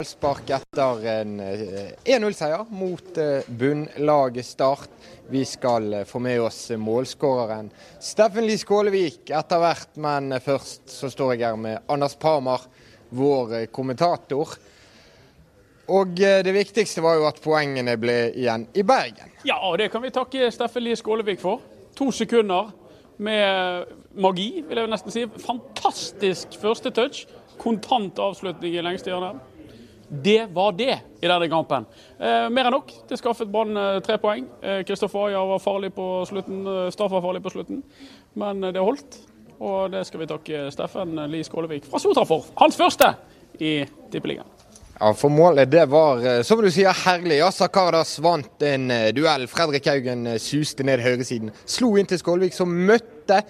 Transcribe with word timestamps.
ballspark 0.00 0.48
etter 0.48 1.02
en 1.12 1.32
1-0-seier 2.08 2.62
mot 2.72 3.18
bunnlaget 3.46 4.46
Start. 4.46 4.88
Vi 5.28 5.42
skal 5.44 6.06
få 6.08 6.18
med 6.24 6.40
oss 6.40 6.70
målskåreren 6.72 7.68
Steffen 8.00 8.46
Lie 8.48 8.56
Skålevik 8.56 9.28
etter 9.28 9.60
hvert, 9.60 9.92
men 10.00 10.32
først 10.40 10.88
så 10.88 11.10
står 11.12 11.34
jeg 11.34 11.50
her 11.50 11.58
med 11.60 11.84
Anders 11.92 12.16
Parmar, 12.16 12.64
vår 13.12 13.66
kommentator. 13.74 14.54
Og 15.92 16.16
det 16.16 16.56
viktigste 16.56 17.04
var 17.04 17.20
jo 17.20 17.28
at 17.28 17.42
poengene 17.44 17.98
ble 18.00 18.30
igjen 18.32 18.70
i 18.72 18.86
Bergen. 18.86 19.36
Ja, 19.44 19.60
og 19.68 19.76
det 19.82 19.90
kan 19.92 20.00
vi 20.00 20.14
takke 20.16 20.48
Steffen 20.48 20.86
Lie 20.86 20.96
Skålevik 20.96 21.44
for. 21.44 21.60
To 22.00 22.08
sekunder 22.08 22.72
med 23.20 23.84
magi, 24.16 24.64
vil 24.64 24.80
jeg 24.80 24.94
nesten 24.96 25.12
si. 25.12 25.28
Fantastisk 25.44 26.56
første 26.62 26.88
touch. 26.88 27.26
Kontant 27.60 28.16
avslutning 28.16 28.80
i 28.80 28.88
lengste 28.88 29.12
hjørne. 29.12 29.36
Det 30.12 30.46
var 30.50 30.72
det 30.72 30.98
i 31.20 31.28
denne 31.28 31.46
kampen. 31.48 31.84
Eh, 32.18 32.48
mer 32.50 32.66
enn 32.66 32.74
nok. 32.74 32.88
Det 33.06 33.18
skaffet 33.20 33.50
Brann 33.50 33.76
eh, 33.78 33.98
tre 34.02 34.16
poeng. 34.18 34.48
Kristoffer 34.88 35.20
eh, 35.20 35.26
Aja 35.30 35.42
var 35.52 35.62
farlig 35.62 35.92
på 35.94 36.06
slutten, 36.26 36.64
Staff 36.90 37.12
var 37.14 37.22
farlig 37.22 37.42
på 37.44 37.52
slutten, 37.54 37.84
men 38.34 38.64
det 38.66 38.82
holdt. 38.82 39.20
Og 39.60 39.92
det 39.92 40.02
skal 40.08 40.22
vi 40.22 40.30
takke 40.30 40.64
Steffen 40.74 41.14
Lie 41.30 41.46
Skålevik 41.46 41.86
fra 41.86 42.00
Sotra 42.02 42.24
for. 42.26 42.48
Hans 42.58 42.78
første 42.80 43.12
i 43.62 43.84
Tippeligaen. 44.10 44.48
Ja, 45.00 45.12
for 45.16 45.32
målet 45.32 45.70
det 45.72 45.86
var, 45.88 46.42
som 46.44 46.60
du 46.60 46.68
sier, 46.72 46.92
herlig. 47.06 47.38
Asa 47.44 47.70
Karadas 47.72 48.18
vant 48.20 48.64
en 48.66 48.90
duell. 49.16 49.46
Fredrik 49.48 49.86
Haugen 49.88 50.26
suste 50.42 50.84
ned 50.84 51.00
høyresiden. 51.04 51.54
Slo 51.64 51.94
inn 51.96 52.08
til 52.08 52.20
Skålevik, 52.20 52.56
som 52.56 52.72
møtte 52.72 53.44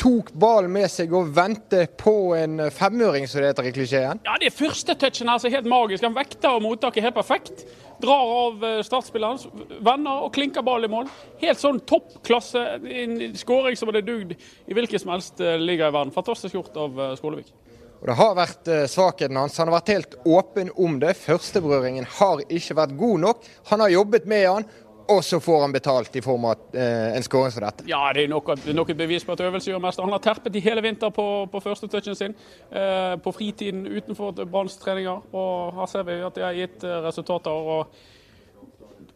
tok 0.00 0.30
ballen 0.40 0.72
med 0.74 0.90
seg 0.92 1.12
og 1.16 1.30
ventet 1.36 1.96
på 2.00 2.34
en 2.36 2.60
femøring, 2.74 3.26
som 3.28 3.42
det 3.42 3.52
heter 3.52 3.68
i 3.68 3.72
klisjeen? 3.74 4.20
Ja, 4.26 4.36
det 4.40 4.50
er 4.50 4.56
første 4.56 4.96
touchen 4.98 5.30
her 5.30 5.40
som 5.40 5.50
er 5.50 5.58
helt 5.58 5.70
magisk. 5.70 6.04
Han 6.06 6.16
vekter 6.16 6.56
og 6.56 6.64
mottaket 6.64 7.06
helt 7.06 7.16
perfekt. 7.16 7.64
Drar 8.02 8.30
av 8.36 8.64
eh, 8.66 8.80
venner 9.14 9.44
vender 9.86 10.24
og 10.26 10.32
klinker 10.34 10.66
ball 10.66 10.86
i 10.86 10.90
mål. 10.90 11.10
Helt 11.42 11.60
sånn 11.60 11.82
toppklasse. 11.88 12.62
En 12.84 13.18
skåring 13.38 13.78
som 13.78 13.90
hadde 13.90 14.04
dugd 14.06 14.34
i 14.34 14.76
hvilken 14.76 15.02
som 15.02 15.14
helst 15.14 15.40
eh, 15.40 15.58
liga 15.60 15.88
i 15.88 15.94
verden. 15.94 16.14
Fantastisk 16.14 16.58
gjort 16.58 16.74
av 16.76 16.90
Skolevik. 17.18 17.20
Skålevik. 17.24 17.60
Og 18.04 18.10
Det 18.10 18.16
har 18.18 18.34
vært 18.36 18.68
svakheten 18.92 19.38
hans. 19.40 19.54
Han 19.56 19.70
har 19.70 19.78
vært 19.78 19.92
helt 19.94 20.16
åpen 20.28 20.68
om 20.76 20.98
det. 21.00 21.14
Førsteberøringen 21.16 22.04
har 22.18 22.42
ikke 22.52 22.76
vært 22.76 22.98
god 23.00 23.22
nok. 23.22 23.46
Han 23.70 23.80
har 23.80 23.94
jobbet 23.94 24.26
med 24.28 24.44
han, 24.44 24.66
og 25.08 25.24
så 25.24 25.40
får 25.40 25.60
han 25.60 25.72
betalt 25.74 26.16
i 26.16 26.22
form 26.24 26.46
av 26.48 26.76
eh, 26.76 27.16
en 27.16 27.22
skåring 27.22 27.52
som 27.52 27.64
dette. 27.66 27.84
Ja, 27.90 28.00
det 28.14 28.24
er 28.24 28.32
nok, 28.32 28.50
nok 28.72 28.90
et 28.94 28.98
bevis 28.98 29.26
på 29.26 29.34
at 29.34 29.42
øvelse 29.44 29.70
gjør 29.70 29.82
mest. 29.84 30.00
Han 30.00 30.12
har 30.14 30.22
terpet 30.24 30.56
i 30.56 30.62
hele 30.64 30.84
vinter 30.84 31.12
på, 31.14 31.26
på 31.52 31.60
første 31.64 31.88
touchen 31.92 32.16
sin. 32.18 32.36
Eh, 32.70 33.14
på 33.20 33.32
fritiden 33.36 33.86
utenfor 33.86 34.44
Branns 34.44 34.78
treninger. 34.80 35.26
Og 35.36 35.80
her 35.80 35.90
ser 35.92 36.06
vi 36.08 36.20
at 36.24 36.38
det 36.38 36.46
har 36.46 36.56
gitt 36.58 36.86
eh, 36.88 37.00
resultater. 37.04 37.50
og 37.50 37.92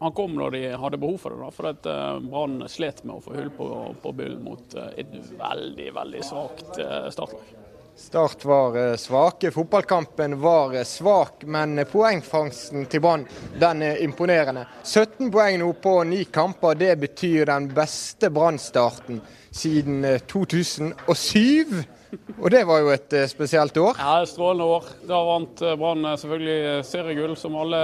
Han 0.01 0.13
kom 0.17 0.37
når 0.37 0.57
de 0.57 0.65
hadde 0.85 1.01
behov 1.01 1.17
for 1.23 1.35
det. 1.35 1.41
da, 1.45 1.53
For 1.57 1.71
at 1.73 1.89
eh, 1.95 2.19
Brann 2.29 2.61
slet 2.69 3.05
med 3.05 3.17
å 3.17 3.25
få 3.25 3.39
hull 3.39 3.55
på, 3.57 3.71
på 4.03 4.15
bullen 4.21 4.45
mot 4.45 4.77
eh, 4.77 4.93
et 5.05 5.17
veldig, 5.41 5.89
veldig 6.03 6.27
svakt 6.27 6.83
eh, 6.85 7.09
startlag. 7.15 7.55
Start 7.99 8.45
var 8.45 8.91
eh, 8.91 8.97
svake. 8.97 9.51
Fotballkampen 9.51 10.41
var 10.41 10.75
eh, 10.75 10.85
svak, 10.85 11.43
men 11.43 11.85
poengfangsten 11.93 12.87
til 12.87 13.03
Brann 13.03 13.25
den 13.59 13.83
er 13.83 13.99
imponerende. 14.05 14.63
17 14.85 15.33
poeng 15.35 15.59
nå 15.59 15.73
på 15.83 15.97
ni 16.07 16.21
kamper. 16.25 16.79
Det 16.79 16.95
betyr 17.01 17.51
den 17.51 17.67
beste 17.75 18.31
Brann-starten 18.31 19.19
siden 19.51 20.07
2007. 20.31 21.83
Eh, 22.13 22.19
Og 22.43 22.51
det 22.51 22.65
var 22.69 22.81
jo 22.81 22.93
et 22.95 23.17
spesielt 23.29 23.77
år? 23.77 23.99
Ja, 23.99 24.23
et 24.23 24.31
strålende 24.31 24.65
år. 24.65 24.85
Da 25.09 25.19
vant 25.29 25.65
Brann 25.81 26.07
selvfølgelig 26.17 26.85
seriegull, 26.89 27.37
som 27.37 27.57
alle 27.59 27.83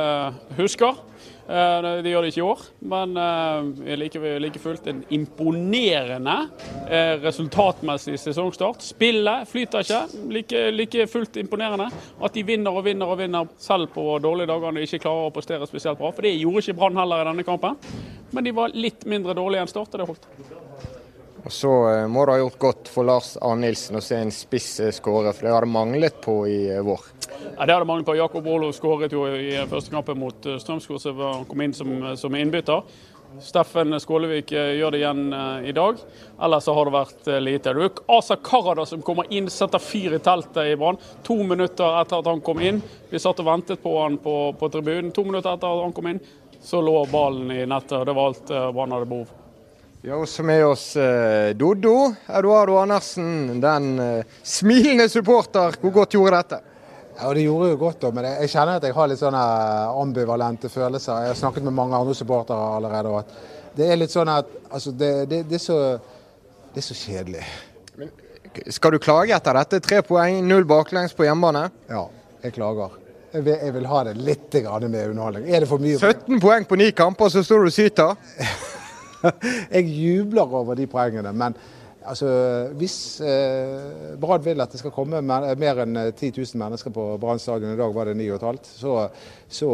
husker. 0.56 1.02
Eh, 1.44 1.86
det 2.00 2.08
gjør 2.08 2.24
det 2.24 2.30
ikke 2.32 2.40
i 2.40 2.46
år, 2.46 2.60
men 2.88 3.18
eh, 3.20 3.90
like, 4.00 4.20
like 4.40 4.60
fullt 4.62 4.86
en 4.88 5.02
imponerende 5.12 6.36
eh, 6.88 7.18
resultatmessig 7.20 8.16
sesongstart. 8.22 8.80
Spillet 8.86 9.50
flyter 9.50 9.84
ikke. 9.84 10.00
Like, 10.32 10.64
like, 10.72 11.06
fullt 11.12 11.36
imponerende. 11.42 11.90
At 12.24 12.36
de 12.36 12.46
vinner 12.48 12.72
og 12.72 12.86
vinner 12.88 13.12
og 13.12 13.20
vinner 13.20 13.52
selv 13.60 13.92
på 13.92 14.06
dårlige 14.24 14.48
dager 14.54 14.72
når 14.72 14.80
de 14.80 14.88
ikke 14.88 15.04
klarer 15.04 15.28
å 15.28 15.34
prestere 15.36 15.68
spesielt 15.68 16.00
bra. 16.00 16.14
For 16.16 16.24
det 16.24 16.32
gjorde 16.38 16.64
ikke 16.64 16.78
Brann 16.80 17.02
heller 17.02 17.20
i 17.26 17.28
denne 17.28 17.44
kampen. 17.44 17.76
Men 18.32 18.48
de 18.48 18.56
var 18.56 18.72
litt 18.72 19.04
mindre 19.04 19.36
dårlige 19.36 19.66
enn 19.66 19.74
Start, 19.74 19.92
og 19.92 20.00
det 20.00 20.12
holdt. 20.14 20.63
Og 21.44 21.52
Så 21.52 21.70
må 22.08 22.24
det 22.24 22.32
ha 22.32 22.40
gjort 22.40 22.58
godt 22.58 22.88
for 22.88 23.04
Lars 23.04 23.34
Arne 23.44 23.68
å 23.68 24.00
se 24.00 24.16
en 24.16 24.32
spiss 24.32 24.78
skåre, 24.96 25.34
for 25.36 25.44
det 25.44 25.52
har 25.52 25.66
det 25.66 25.74
manglet 25.74 26.16
på 26.24 26.38
i 26.48 26.60
vår. 26.80 27.02
Ja, 27.56 27.66
Det 27.66 27.72
hadde 27.72 27.84
manglet 27.84 28.06
på. 28.06 28.16
Jakob 28.16 28.46
Olo 28.46 28.72
skåret 28.72 29.12
jo 29.12 29.26
i 29.28 29.56
første 29.70 29.92
kampen 29.92 30.18
mot 30.18 30.46
eh, 30.46 30.56
Strømskog, 30.58 31.00
så 31.00 31.12
han 31.18 31.44
kom 31.48 31.60
inn 31.60 31.74
som, 31.76 31.90
som 32.16 32.34
innbytter. 32.34 32.82
Steffen 33.42 33.92
Skålevik 34.00 34.52
eh, 34.54 34.76
gjør 34.78 34.94
det 34.94 35.02
igjen 35.02 35.22
eh, 35.36 35.68
i 35.68 35.76
dag. 35.76 36.00
Ellers 36.40 36.70
har 36.70 36.88
det 36.88 36.96
vært 36.96 37.30
lite. 37.44 37.76
Det 37.76 37.86
er 37.90 38.16
Asa 38.16 38.38
Karada 38.40 38.86
som 38.88 39.04
kommer 39.04 39.28
inn, 39.28 39.50
setter 39.52 39.82
fyr 39.82 40.16
i 40.16 40.22
teltet 40.24 40.72
i 40.72 40.80
Brann. 40.80 41.00
To 41.28 41.38
minutter 41.42 42.00
etter 42.00 42.22
at 42.22 42.32
han 42.32 42.42
kom 42.46 42.64
inn. 42.64 42.82
Vi 43.10 43.20
satt 43.20 43.44
og 43.44 43.50
ventet 43.50 43.84
på 43.84 43.98
han 44.00 44.18
på, 44.22 44.54
på 44.58 44.72
tribunen. 44.72 45.12
To 45.14 45.28
minutter 45.28 45.52
etter 45.52 45.68
at 45.68 45.86
han 45.86 45.96
kom 45.96 46.12
inn, 46.14 46.24
så 46.64 46.80
lå 46.80 47.02
ballen 47.12 47.52
i 47.52 47.64
nettet. 47.68 47.98
og 48.00 48.06
Det 48.08 48.16
var 48.16 48.32
alt 48.32 48.54
Brann 48.74 48.96
hadde 48.96 49.10
behov 49.12 49.26
for. 49.28 49.43
Vi 50.04 50.10
har 50.10 50.18
også 50.20 50.42
med 50.44 50.66
oss 50.66 50.96
eh, 51.00 51.54
Doddo 51.56 52.12
Eduardo 52.28 52.74
Andersen, 52.76 53.60
den 53.60 53.84
eh, 53.98 54.26
smilende 54.42 55.06
supporter. 55.08 55.78
Hvor 55.80 55.94
godt 55.94 56.12
gjorde 56.12 56.36
dette? 56.42 56.58
Ja, 57.22 57.30
Det 57.32 57.40
gjorde 57.46 57.70
jo 57.70 57.78
godt, 57.80 58.04
men 58.12 58.26
jeg, 58.28 58.50
kjenner 58.52 58.76
at 58.76 58.84
jeg 58.84 58.92
har 58.98 59.08
litt 59.08 59.22
sånne 59.22 59.44
ambivalente 60.02 60.68
følelser. 60.68 61.22
Jeg 61.24 61.32
har 61.32 61.38
snakket 61.38 61.64
med 61.64 61.72
mange 61.78 61.96
andre 61.96 62.16
supportere 62.18 62.66
allerede. 62.76 63.14
og 63.14 63.72
Det 63.78 63.88
er 63.88 63.96
litt 63.96 64.12
sånn 64.12 64.28
at 64.28 64.52
altså, 64.68 64.92
det, 64.92 65.10
det, 65.32 65.40
det, 65.48 65.56
er 65.56 65.64
så, 65.64 65.78
det, 65.96 66.82
er 66.82 66.86
så, 66.90 66.98
kjedelig. 67.00 67.46
Men, 67.96 68.12
skal 68.76 68.92
du 68.92 69.00
klage 69.00 69.32
etter 69.32 69.56
dette? 69.62 69.80
Tre 69.88 70.02
poeng, 70.04 70.44
null 70.44 70.68
baklengs 70.68 71.16
på 71.16 71.24
hjemmebane? 71.24 71.70
Ja, 71.88 72.04
jeg 72.44 72.58
klager. 72.60 73.00
Jeg 73.32 73.48
vil, 73.48 73.56
jeg 73.56 73.78
vil 73.80 73.88
ha 73.88 74.04
det 74.10 74.18
litt 74.20 74.60
med 74.60 75.00
underholdning. 75.14 75.48
Er 75.48 75.64
det 75.64 75.72
for 75.72 75.80
mye? 75.80 75.96
17 75.96 76.44
poeng 76.44 76.68
på 76.68 76.76
ni 76.76 76.92
kamper, 76.92 77.32
så 77.32 77.40
står 77.40 77.64
du 77.64 77.72
og 77.72 77.78
syter? 77.80 78.16
jeg 79.76 79.88
jubler 79.88 80.60
over 80.62 80.78
de 80.78 80.86
poengene. 80.90 81.32
men 81.32 81.56
Altså, 82.04 82.28
Hvis 82.76 83.20
eh, 83.24 84.16
Brann 84.20 84.44
vil 84.44 84.60
at 84.60 84.72
det 84.72 84.80
skal 84.82 84.92
komme 84.92 85.22
mer, 85.24 85.46
mer 85.56 85.78
enn 85.86 85.96
10 85.96 86.26
eh, 86.28 86.36
000 86.36 86.60
mennesker 86.60 86.92
på 86.92 87.06
Brann 87.20 87.40
stadion, 87.40 87.72
i 87.72 87.80
dag 87.80 87.94
var 87.96 88.10
det 88.10 88.16
9,5, 88.18 88.58
så, 88.82 88.92
så, 89.48 89.70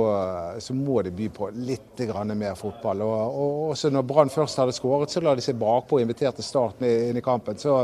så 0.63 0.77
må 0.79 1.03
de 1.03 1.11
by 1.11 1.27
på 1.35 1.51
litt 1.59 2.05
mer 2.31 2.55
fotball. 2.55 3.03
Og, 3.03 3.17
og 3.43 3.71
også 3.75 3.91
når 3.91 4.07
Brann 4.07 4.31
først 4.31 4.63
hadde 4.63 4.77
skåret, 4.77 5.11
så 5.11 5.23
la 5.25 5.35
de 5.35 5.43
seg 5.43 5.59
bakpå 5.59 5.99
og 5.99 6.05
inviterte 6.07 6.47
Start 6.47 6.83
inn 6.87 7.19
i 7.19 7.25
kampen. 7.25 7.59
Så 7.59 7.83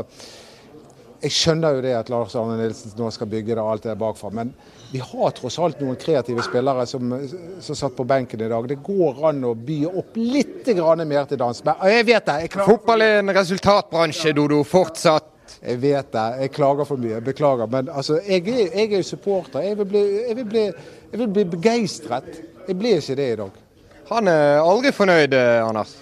jeg 1.21 1.33
skjønner 1.33 1.77
jo 1.77 1.83
det 1.85 1.93
at 1.97 2.09
Lars 2.13 2.35
Arne 2.37 2.57
Nilsen 2.59 2.93
nå 2.97 3.09
skal 3.13 3.29
bygge 3.31 3.55
det 3.55 3.61
og 3.61 3.71
alt 3.71 3.87
det 3.87 3.95
bakfra, 3.97 4.29
men 4.33 4.51
vi 4.91 5.01
har 5.03 5.33
tross 5.35 5.57
alt 5.59 5.81
noen 5.81 5.97
kreative 5.99 6.43
spillere 6.45 6.85
som, 6.87 7.11
som 7.63 7.75
satt 7.75 7.95
på 7.97 8.05
benken 8.07 8.43
i 8.45 8.49
dag. 8.51 8.69
Det 8.69 8.79
går 8.85 9.23
an 9.29 9.43
å 9.49 9.55
by 9.57 9.79
opp 9.89 10.15
litt 10.19 10.69
mer 10.69 11.25
til 11.27 11.41
dans. 11.41 11.63
Men 11.65 11.83
jeg 11.91 12.05
vet 12.07 12.29
det. 12.29 12.37
Jeg 12.45 12.53
Fotball 12.69 13.03
er 13.03 13.19
en 13.19 13.33
resultatbransje, 13.35 14.31
Dodo. 14.37 14.61
Fortsatt. 14.67 15.33
Jeg 15.59 15.81
vet 15.81 16.11
det. 16.13 16.25
Jeg 16.43 16.53
klager 16.55 16.87
for 16.87 17.01
mye. 17.01 17.19
Beklager. 17.25 17.67
Men 17.71 17.91
altså, 17.91 18.21
jeg, 18.23 18.47
er, 18.47 18.71
jeg 18.71 18.91
er 18.93 18.97
jo 19.01 19.09
supporter. 19.11 19.65
Jeg 19.65 19.79
vil 19.81 19.91
bli, 19.91 20.03
jeg 20.29 20.39
vil 20.39 20.49
bli, 20.53 20.65
jeg 21.11 21.23
vil 21.23 21.31
bli 21.35 21.47
begeistret. 21.57 22.43
Jeg 22.67 22.79
blir 22.79 23.01
ikke 23.01 23.19
det 23.19 23.31
i 23.33 23.39
dag. 23.43 23.63
Han 24.07 24.31
er 24.31 24.61
aldri 24.63 24.95
fornøyd, 24.95 25.35
Anders? 25.67 25.97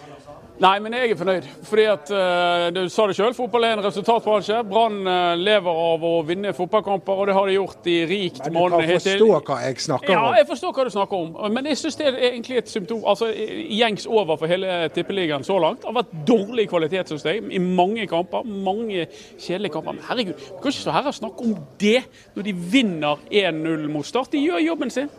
Nei, 0.55 0.77
men 0.79 0.93
jeg 0.95 1.11
er 1.11 1.17
fornøyd. 1.19 1.47
Fordi 1.67 1.83
at 1.91 2.11
uh, 2.15 2.65
Du 2.71 2.85
sa 2.91 3.05
det 3.09 3.15
sjøl, 3.17 3.33
fotball 3.35 3.65
er 3.67 3.73
en 3.75 3.83
resultatbransje. 3.83 4.61
Brann 4.69 5.01
uh, 5.03 5.33
lever 5.35 5.79
av 5.81 6.05
å 6.07 6.11
vinne 6.23 6.53
fotballkamper, 6.55 7.17
og 7.19 7.27
det 7.27 7.33
har 7.35 7.49
de 7.49 7.57
gjort 7.57 7.89
i 7.91 7.95
rikt 8.07 8.47
måned 8.55 8.85
hittil. 8.87 9.17
Men 9.19 9.19
du 9.19 9.25
kan 9.25 9.41
forstå 9.41 9.49
hva 9.49 9.57
jeg 9.65 9.83
snakker 9.83 10.13
om. 10.13 10.15
Ja, 10.15 10.37
jeg 10.39 10.47
forstår 10.53 10.77
hva 10.77 10.85
du 10.87 10.93
snakker 10.93 11.25
om. 11.25 11.33
Men 11.57 11.67
jeg 11.67 11.79
syns 11.81 11.99
det 11.99 12.07
er 12.07 12.19
egentlig 12.29 12.61
et 12.61 12.71
symptom 12.71 13.03
altså 13.03 13.27
gjengs 13.35 14.07
over 14.07 14.39
for 14.39 14.51
hele 14.51 14.77
tippeligaen 14.95 15.43
så 15.47 15.59
langt. 15.59 15.83
Det 15.83 15.91
har 15.91 15.97
vært 15.99 16.15
dårlig 16.31 16.67
kvalitet, 16.71 17.11
syns 17.11 17.27
jeg, 17.27 17.43
i 17.51 17.61
mange 17.65 18.07
kamper. 18.11 18.47
Mange 18.47 19.09
kjedelige 19.33 19.75
kamper. 19.75 19.99
Men 19.99 20.07
herregud, 20.07 20.39
du 20.39 20.55
kan 20.63 20.71
ikke 20.71 20.85
stå 20.85 20.95
her 20.95 21.11
og 21.11 21.19
snakke 21.19 21.49
om 21.49 21.59
det 21.83 21.99
når 22.37 22.47
de 22.47 22.55
vinner 22.77 23.27
1-0 23.43 23.85
mot 23.91 24.07
Start. 24.07 24.31
De 24.31 24.39
gjør 24.39 24.63
jobben 24.69 24.93
sin. 24.93 25.11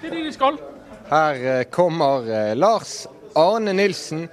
Det 0.00 0.08
er 0.08 0.16
det 0.16 0.24
de 0.30 0.32
skal. 0.32 0.56
Her 1.12 1.46
eh, 1.52 1.62
kommer 1.72 2.24
Lars 2.56 3.02
Arne 3.38 3.74
Nilsen. 3.76 4.26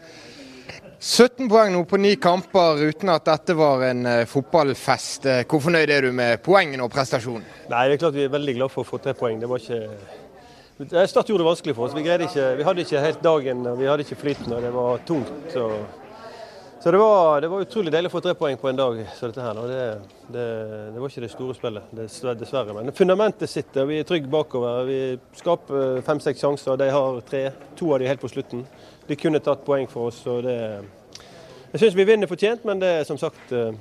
17 1.05 1.49
poeng 1.51 1.73
nå 1.75 1.83
på 1.85 1.99
ni 2.01 2.15
kamper 2.17 2.79
uten 2.87 3.11
at 3.13 3.27
dette 3.27 3.53
var 3.53 3.83
en 3.85 4.05
uh, 4.09 4.23
fotballfest. 4.25 5.27
Eh, 5.29 5.41
hvor 5.45 5.61
fornøyd 5.61 5.91
er 5.93 6.07
du 6.07 6.15
med 6.15 6.39
poengene 6.41 6.81
og 6.81 6.89
prestasjonen? 6.93 7.45
Nei, 7.69 7.83
det 7.85 7.97
er 7.97 8.01
klart 8.01 8.17
Vi 8.17 8.23
er 8.25 8.31
veldig 8.33 8.55
glad 8.57 8.73
for 8.73 8.81
å 8.81 8.89
få 8.89 8.97
tre 9.03 9.13
poeng. 9.17 9.37
Det 9.41 9.49
var 9.51 9.61
ikke 9.61 9.83
Start 10.75 11.29
gjorde 11.29 11.39
det 11.39 11.47
vanskelig 11.47 11.75
for 11.75 11.87
oss. 11.87 11.93
Vi, 11.95 12.01
ikke, 12.03 12.47
vi 12.57 12.65
hadde 12.67 12.83
ikke 12.83 13.03
helt 13.03 13.21
dagen, 13.23 13.61
vi 13.79 13.85
hadde 13.87 14.03
ikke 14.03 14.17
flyten. 14.19 14.57
og 14.57 14.65
Det 14.65 14.71
var 14.75 15.05
tungt. 15.07 15.53
Og... 15.61 15.77
Så 16.83 16.91
det 16.91 16.99
var, 16.99 17.41
det 17.41 17.47
var, 17.47 17.63
utrolig 17.63 17.93
deilig 17.93 18.09
å 18.11 18.13
få 18.13 18.19
tre 18.21 18.33
poeng 18.37 18.57
på 18.61 18.67
en 18.69 18.77
dag 18.77 18.99
som 19.15 19.31
dette 19.31 19.45
her. 19.45 19.61
Det, 19.71 19.85
det, 20.35 20.43
det, 20.93 20.99
var 20.99 21.13
ikke 21.13 21.23
det 21.23 21.29
store 21.31 21.55
spillet, 21.55 21.95
dessverre. 22.41 22.75
Men 22.75 22.91
fundamentet 22.97 23.49
sitter. 23.49 23.87
Vi 23.89 24.01
er 24.01 24.09
trygge 24.09 24.29
bakover. 24.29 24.83
Vi 24.89 24.99
skaper 25.39 26.03
fem-seks 26.05 26.43
sjanser. 26.43 26.75
De 26.81 26.91
har 26.91 27.23
tre. 27.29 27.45
To 27.79 27.93
av 27.95 28.03
de 28.03 28.11
helt 28.11 28.21
på 28.21 28.33
slutten. 28.33 28.65
De 29.07 29.17
kunne 29.19 29.41
tatt 29.43 29.65
poeng 29.65 29.89
for 29.89 30.09
oss. 30.09 30.21
og 30.27 30.43
det... 30.47 30.59
Jeg 31.71 31.81
syns 31.81 31.97
vi 31.97 32.05
vinner 32.07 32.29
fortjent, 32.29 32.63
men 32.65 32.79
det 32.79 32.91
er 33.01 33.03
som 33.03 33.17
sagt 33.19 33.51
eh, 33.51 33.73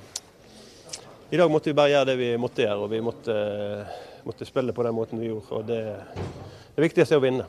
I 1.31 1.39
dag 1.39 1.51
måtte 1.53 1.71
vi 1.71 1.77
bare 1.79 1.93
gjøre 1.93 2.09
det 2.11 2.17
vi 2.19 2.33
måtte 2.41 2.65
gjøre, 2.65 2.81
og 2.83 2.91
vi 2.91 3.01
måtte, 3.05 3.37
måtte 4.27 4.49
spille 4.49 4.75
på 4.75 4.83
den 4.87 4.97
måten 4.97 5.23
vi 5.23 5.31
gjorde. 5.31 5.61
og 5.61 5.69
Det, 5.69 5.81
det 6.75 6.89
viktigste 6.89 7.15
er 7.15 7.23
å 7.23 7.25
vinne. 7.25 7.47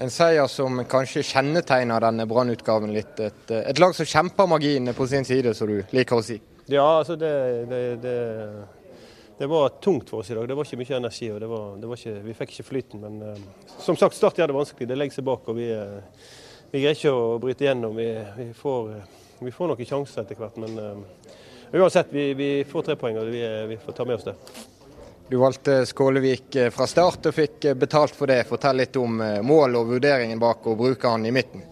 En 0.00 0.10
seier 0.10 0.46
som 0.48 0.78
kanskje 0.88 1.22
kjennetegner 1.28 2.00
denne 2.02 2.26
Brann-utgaven 2.28 2.92
litt. 2.94 3.18
Et, 3.20 3.50
et, 3.52 3.80
lag 3.82 3.94
som 3.96 4.08
kjemper 4.08 4.48
marginene 4.48 4.94
på 4.96 5.06
sin 5.06 5.26
side, 5.28 5.52
som 5.54 5.68
du 5.68 5.80
liker 5.92 6.16
å 6.16 6.24
si. 6.24 6.38
Ja, 6.70 6.86
altså 7.00 7.16
det, 7.20 7.32
det, 7.68 7.80
det, 8.00 8.14
det, 9.38 9.48
var 9.50 9.74
tungt 9.84 10.08
for 10.08 10.22
oss 10.22 10.30
i 10.32 10.38
dag. 10.38 10.48
Det 10.48 10.56
var 10.56 10.68
ikke 10.68 10.80
mye 10.80 11.00
energi. 11.02 11.30
og 11.34 11.44
var, 11.52 11.96
ikke, 11.98 12.14
Vi 12.24 12.36
fikk 12.38 12.54
ikke 12.54 12.68
flyten. 12.70 13.02
Men 13.04 13.20
uh, 13.22 13.74
som 13.78 13.98
sagt, 13.98 14.16
Start 14.16 14.40
gjør 14.40 14.52
det 14.52 14.56
vanskelig. 14.56 14.88
Det 14.88 14.98
legger 14.98 15.18
seg 15.18 15.28
bak. 15.28 15.50
og 15.52 15.58
Vi, 15.60 15.68
uh, 15.68 16.48
vi 16.70 16.82
greier 16.82 16.96
ikke 16.96 17.14
å 17.14 17.38
bryte 17.42 17.66
gjennom. 17.66 17.94
Vi, 17.98 18.08
vi, 18.38 18.48
får, 18.56 18.90
uh, 18.90 19.22
vi 19.42 19.54
får, 19.54 19.72
noen 19.72 19.92
sjanser 19.92 20.24
etter 20.24 20.38
hvert. 20.38 20.58
Men 20.60 21.04
uansett, 21.72 22.10
vi, 22.14 22.32
vi, 22.38 22.50
får 22.68 22.90
tre 22.90 22.98
poeng, 23.00 23.20
og 23.20 23.30
vi, 23.30 23.46
vi 23.70 23.80
får 23.84 23.98
ta 23.98 24.08
med 24.08 24.20
oss 24.20 24.28
det. 24.30 24.36
Du 25.30 25.36
valgte 25.36 25.86
Skålevik 25.86 26.56
eh, 26.56 26.70
fra 26.74 26.88
start 26.90 27.28
og 27.30 27.34
fikk 27.36 27.64
eh, 27.70 27.76
betalt 27.78 28.16
for 28.18 28.26
det. 28.26 28.40
Fortell 28.48 28.80
litt 28.82 28.96
om 28.98 29.20
eh, 29.22 29.36
mål 29.46 29.76
og 29.78 29.92
vurderingen 29.92 30.40
bak 30.42 30.64
å 30.66 30.74
bruke 30.74 31.06
han 31.06 31.22
i 31.22 31.30
midten. 31.30 31.62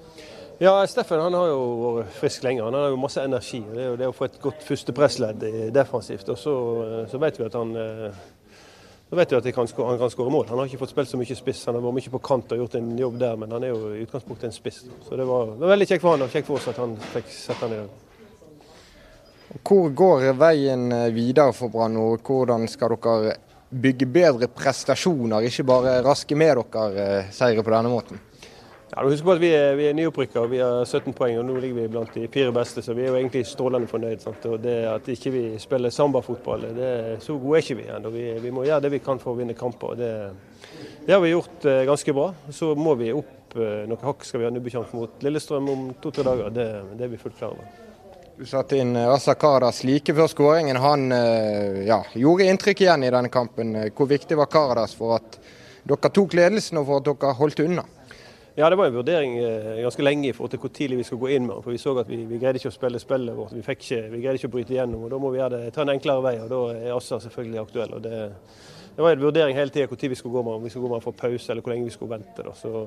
Ja, 0.62 0.76
Steffen 0.86 1.18
han 1.18 1.34
har 1.34 1.50
jo 1.50 1.64
vært 1.96 2.14
frisk 2.20 2.46
lenge. 2.46 2.62
Han 2.62 2.76
har 2.78 2.92
jo 2.92 3.00
masse 3.02 3.24
energi. 3.26 3.58
Det 3.72 3.82
er 3.82 3.88
jo 3.88 3.96
det 3.98 4.10
å 4.12 4.14
få 4.14 4.28
et 4.28 4.38
godt 4.42 4.62
første 4.62 4.94
pressledd 4.94 5.42
defensivt. 5.74 6.30
Og 6.30 6.38
så, 6.38 6.54
så 7.10 7.18
vet 7.18 7.40
vi 7.40 7.46
at 7.48 7.58
han 7.58 7.74
så 9.08 9.16
vet 9.16 9.30
du 9.30 9.36
at 9.38 9.46
han 9.56 9.68
kan 9.98 10.10
skåre 10.12 10.30
mål. 10.30 10.46
Han 10.50 10.58
har 10.60 10.68
ikke 10.68 10.82
fått 10.82 10.92
spilt 10.92 11.08
så 11.08 11.16
mye 11.16 11.36
spiss. 11.36 11.62
Han 11.64 11.78
har 11.78 11.84
vært 11.86 11.96
mye 11.96 12.12
på 12.12 12.20
kant 12.28 12.52
og 12.52 12.60
gjort 12.60 12.76
en 12.76 12.90
jobb 13.00 13.16
der, 13.22 13.38
men 13.40 13.54
han 13.56 13.64
er 13.64 13.72
jo 13.72 13.94
i 13.96 14.02
utgangspunktet 14.04 14.50
en 14.50 14.56
spiss. 14.56 14.82
Så 15.06 15.16
det 15.16 15.24
var, 15.24 15.54
det 15.54 15.64
var 15.64 15.72
veldig 15.72 15.88
kjekt 15.88 16.04
for 16.04 16.12
han 16.12 16.26
og 16.26 16.34
kjekt 16.34 16.50
for 16.50 16.60
oss 16.60 16.68
at 16.68 16.82
han 16.82 16.92
fikk 17.14 17.32
sette 17.32 17.64
han 17.64 17.72
i 17.72 17.80
dag. 17.80 18.04
Hvor 19.64 19.88
går 19.96 20.26
veien 20.36 20.92
videre 21.16 21.54
for 21.56 21.72
Brann, 21.72 21.96
og 21.96 22.20
hvordan 22.20 22.68
skal 22.68 22.98
dere 22.98 23.38
bygge 23.68 24.08
bedre 24.12 24.48
prestasjoner, 24.52 25.48
ikke 25.48 25.64
bare 25.68 25.98
raske 26.04 26.36
med 26.36 26.60
dere 26.60 27.06
eh, 27.06 27.32
seire 27.32 27.64
på 27.64 27.72
denne 27.72 27.92
måten? 27.92 28.20
Ja, 28.88 29.02
Husk 29.04 29.24
på 29.24 29.34
at 29.34 29.40
Vi 29.40 29.50
er, 29.52 29.74
vi 29.76 29.84
er 29.88 29.96
nyopprykka, 29.96 30.46
vi 30.48 30.60
har 30.62 30.84
17 30.86 31.12
poeng 31.16 31.36
og 31.38 31.44
nå 31.44 31.58
ligger 31.60 31.82
vi 31.82 31.88
blant 31.92 32.14
de 32.16 32.28
fire 32.32 32.52
beste. 32.56 32.80
Så 32.84 32.94
vi 32.96 33.04
er 33.04 33.10
jo 33.12 33.18
egentlig 33.18 33.44
strålende 33.46 33.88
fornøyd. 33.90 34.22
Sant? 34.24 34.46
Og 34.48 34.60
det 34.64 34.76
At 34.88 35.08
ikke 35.12 35.32
vi 35.34 35.42
spiller 35.60 35.92
sambafotball, 35.92 36.64
så 37.20 37.36
gode 37.36 37.58
er 37.58 37.66
ikke 37.66 37.80
vi 37.82 37.88
ennå. 37.92 38.12
Vi, 38.14 38.24
vi, 38.40 38.52
må 38.54 38.64
gjøre 38.64 38.86
det 38.86 38.92
vi 38.96 39.02
kan 39.04 39.20
for 39.20 39.34
å 39.34 39.40
vinne 39.40 39.56
kamper. 39.58 39.98
Det, 39.98 40.12
det 41.04 41.12
har 41.12 41.20
vi 41.20 41.34
gjort 41.34 41.68
eh, 41.68 41.82
ganske 41.88 42.14
bra. 42.16 42.30
Så 42.50 42.70
må 42.78 42.94
vi 42.96 43.10
opp 43.12 43.58
eh, 43.58 43.84
noen 43.90 44.06
hakk 44.08 44.24
skal 44.24 44.40
vi 44.40 44.48
ha 44.48 44.54
nubbekjanse 44.56 44.96
mot 44.96 45.20
Lillestrøm 45.26 45.68
om 45.74 45.84
to-tre 46.00 46.24
dager. 46.24 46.48
Det, 46.56 46.66
det 46.96 47.04
er 47.04 47.12
vi 47.12 47.20
fullt 47.20 47.36
klar 47.36 47.52
over. 47.58 47.68
Du 48.38 48.46
satte 48.46 48.78
inn 48.78 48.94
Asakaras 48.94 49.36
Karadas 49.42 49.84
like 49.84 50.14
før 50.16 50.32
skåringen. 50.32 50.80
Han 50.80 51.12
eh, 51.12 51.84
ja, 51.90 52.00
gjorde 52.16 52.48
inntrykk 52.48 52.86
igjen 52.86 53.04
i 53.04 53.12
denne 53.12 53.28
kampen. 53.34 53.76
Hvor 53.92 54.08
viktig 54.08 54.40
var 54.40 54.48
Karadas 54.48 54.96
for 54.96 55.18
at 55.18 55.38
dere 55.84 56.14
tok 56.14 56.40
ledelsen 56.40 56.80
og 56.80 56.88
for 56.88 57.02
at 57.02 57.12
dere 57.12 57.36
holdt 57.36 57.64
unna? 57.68 57.84
Ja, 58.58 58.70
Det 58.70 58.76
var 58.76 58.86
en 58.86 58.94
vurdering 58.94 59.36
eh, 59.38 59.82
ganske 59.84 60.02
lenge 60.02 60.28
i 60.28 60.32
forhold 60.34 60.50
til 60.50 60.58
hvor 60.58 60.70
tidlig 60.74 60.96
vi 60.98 61.04
skulle 61.06 61.20
gå 61.20 61.28
inn 61.36 61.44
med 61.46 61.60
for 61.62 61.70
Vi 61.70 61.78
så 61.78 61.92
at 62.00 62.08
vi, 62.10 62.16
vi 62.26 62.40
greide 62.42 62.58
ikke 62.58 62.72
å 62.72 62.74
spille 62.74 62.98
spillet 62.98 63.36
vårt. 63.36 63.52
Vi, 63.54 63.62
ikke, 63.62 64.00
vi, 64.10 64.18
greide 64.24 64.40
ikke 64.40 64.50
å 64.50 64.54
bryte 64.56 64.74
igjennom. 64.74 65.04
og 65.06 65.12
Da 65.12 65.20
må 65.22 65.30
vi 65.30 65.44
det, 65.52 65.60
ta 65.76 65.84
en 65.84 65.92
enklere 65.92 66.24
vei. 66.24 66.32
og 66.42 66.50
Da 66.50 66.58
er 66.74 66.96
Assa 66.96 67.20
selvfølgelig 67.22 67.60
aktuell. 67.62 67.94
og 67.94 68.02
Det, 68.02 68.18
det 68.96 69.04
var 69.06 69.14
en 69.14 69.22
vurdering 69.22 69.54
hele 69.54 69.70
tida 69.70 69.86
hvor 69.86 70.02
tid 70.02 70.10
vi 70.10 70.18
skulle 70.18 70.34
gå 70.34 70.42
med, 70.42 70.58
om 70.58 70.66
vi 70.66 70.74
skulle 70.74 70.88
gå 70.88 70.94
med 70.96 71.06
for 71.06 71.14
pause 71.14 71.52
eller 71.52 71.62
hvor 71.62 71.76
lenge 71.76 71.86
vi 71.86 71.94
skulle 71.94 72.16
vente. 72.16 72.48
Da. 72.48 72.56
Så 72.58 72.82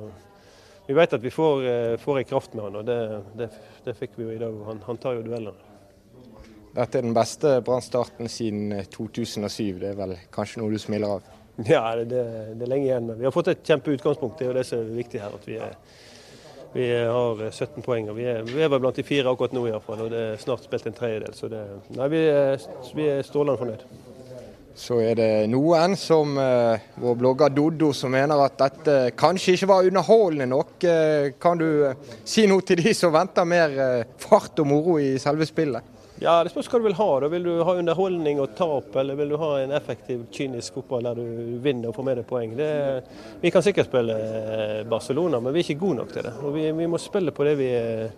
vi 0.89 0.99
vet 0.99 1.15
at 1.15 1.23
vi 1.23 1.31
får, 1.31 1.63
eh, 1.71 1.97
får 2.03 2.19
en 2.19 2.29
kraft 2.33 2.53
med 2.53 2.67
han, 2.67 2.75
og 2.75 2.85
det, 2.91 3.01
det, 3.39 3.49
det, 3.85 3.95
fikk 3.95 4.19
vi 4.19 4.27
jo 4.27 4.35
i 4.35 4.41
dag. 4.43 4.57
Han, 4.67 4.83
han 4.89 4.99
tar 4.99 5.21
jo 5.21 5.23
duellene. 5.23 5.55
Dette 6.75 6.99
er 6.99 7.07
den 7.07 7.15
beste 7.15 7.61
brann 7.63 8.27
siden 8.27 8.75
2007. 8.91 9.47
Eh, 9.47 9.79
det 9.79 9.93
er 9.93 10.01
vel 10.03 10.17
kanskje 10.35 10.59
noe 10.59 10.75
du 10.75 10.83
smiler 10.83 11.15
av? 11.15 11.31
Ja, 11.73 11.95
det, 11.95 12.05
det 12.55 12.65
er 12.65 12.69
lenge 12.69 12.87
igjen. 12.87 13.07
Men 13.09 13.19
vi 13.19 13.27
har 13.27 13.35
fått 13.35 13.51
et 13.51 13.65
kjempeutgangspunkt. 13.67 14.39
Det 14.39 14.47
er 14.47 14.51
jo 14.51 14.57
det 14.59 14.67
som 14.67 14.83
er 14.83 14.93
viktig 14.97 15.21
her. 15.21 15.35
at 15.35 15.47
vi, 15.47 15.57
er, 15.61 15.75
vi 16.73 16.87
har 16.91 17.43
17 17.51 17.83
poeng. 17.85 18.09
og 18.11 18.17
Vi 18.19 18.29
er, 18.29 18.45
vi 18.47 18.63
er 18.63 18.77
blant 18.77 18.95
de 18.95 19.05
fire 19.07 19.31
akkurat 19.31 19.55
nå, 19.55 19.65
i 19.67 19.75
hvert 19.75 19.85
fall, 19.87 20.05
og 20.05 20.13
det 20.13 20.23
er 20.29 20.39
snart 20.41 20.65
spilt 20.67 20.87
en 20.87 20.97
tredjedel. 20.97 21.35
Så 21.37 21.51
det, 21.51 21.65
nei, 21.97 22.07
vi 22.13 22.23
er, 22.29 22.71
vi 22.95 23.11
er 23.11 23.27
strålende 23.27 23.59
fornøyd. 23.61 23.85
Så 24.81 25.01
er 25.03 25.17
det 25.19 25.29
noen, 25.51 25.97
som 25.99 26.37
uh, 26.39 26.79
vår 27.03 27.17
blogger 27.19 27.51
Doddo, 27.51 27.89
som 27.93 28.13
mener 28.15 28.39
at 28.39 28.55
dette 28.57 28.95
kanskje 29.19 29.57
ikke 29.57 29.67
var 29.69 29.87
underholdende 29.89 30.47
nok. 30.49 30.77
Uh, 30.79 31.33
kan 31.43 31.59
du 31.59 31.67
uh, 31.91 32.13
si 32.23 32.47
noe 32.49 32.63
til 32.65 32.79
de 32.79 32.93
som 32.95 33.11
venter 33.13 33.45
mer 33.45 33.75
fart 34.21 34.63
og 34.63 34.69
moro 34.71 34.95
i 35.03 35.17
selve 35.21 35.45
spillet? 35.45 35.90
Ja, 36.21 36.43
Det 36.43 36.51
spørs 36.53 36.67
hva 36.69 36.77
du 36.77 36.85
vil 36.85 36.97
ha. 36.99 37.07
Da 37.23 37.27
Vil 37.33 37.47
du 37.47 37.63
ha 37.65 37.73
underholdning 37.79 38.39
og 38.43 38.51
tap, 38.57 38.93
eller 39.01 39.17
vil 39.17 39.31
du 39.33 39.39
ha 39.41 39.55
en 39.63 39.71
effektiv, 39.73 40.27
kynisk 40.31 40.77
fotball 40.77 41.07
der 41.09 41.17
du 41.17 41.57
vinner 41.63 41.89
og 41.89 41.97
får 41.97 42.05
med 42.05 42.19
deg 42.21 42.27
poeng? 42.29 42.53
Det, 42.59 42.69
vi 43.41 43.49
kan 43.49 43.65
sikkert 43.65 43.89
spille 43.89 44.19
Barcelona, 44.89 45.39
men 45.41 45.55
vi 45.55 45.63
er 45.63 45.69
ikke 45.71 45.81
gode 45.81 46.03
nok 46.03 46.13
til 46.13 46.27
det. 46.27 46.35
Og 46.45 46.53
vi, 46.53 46.67
vi 46.77 46.89
må 46.91 47.01
spille 47.01 47.33
på 47.33 47.47
det 47.47 47.57
vi 47.57 47.73
er 47.73 48.13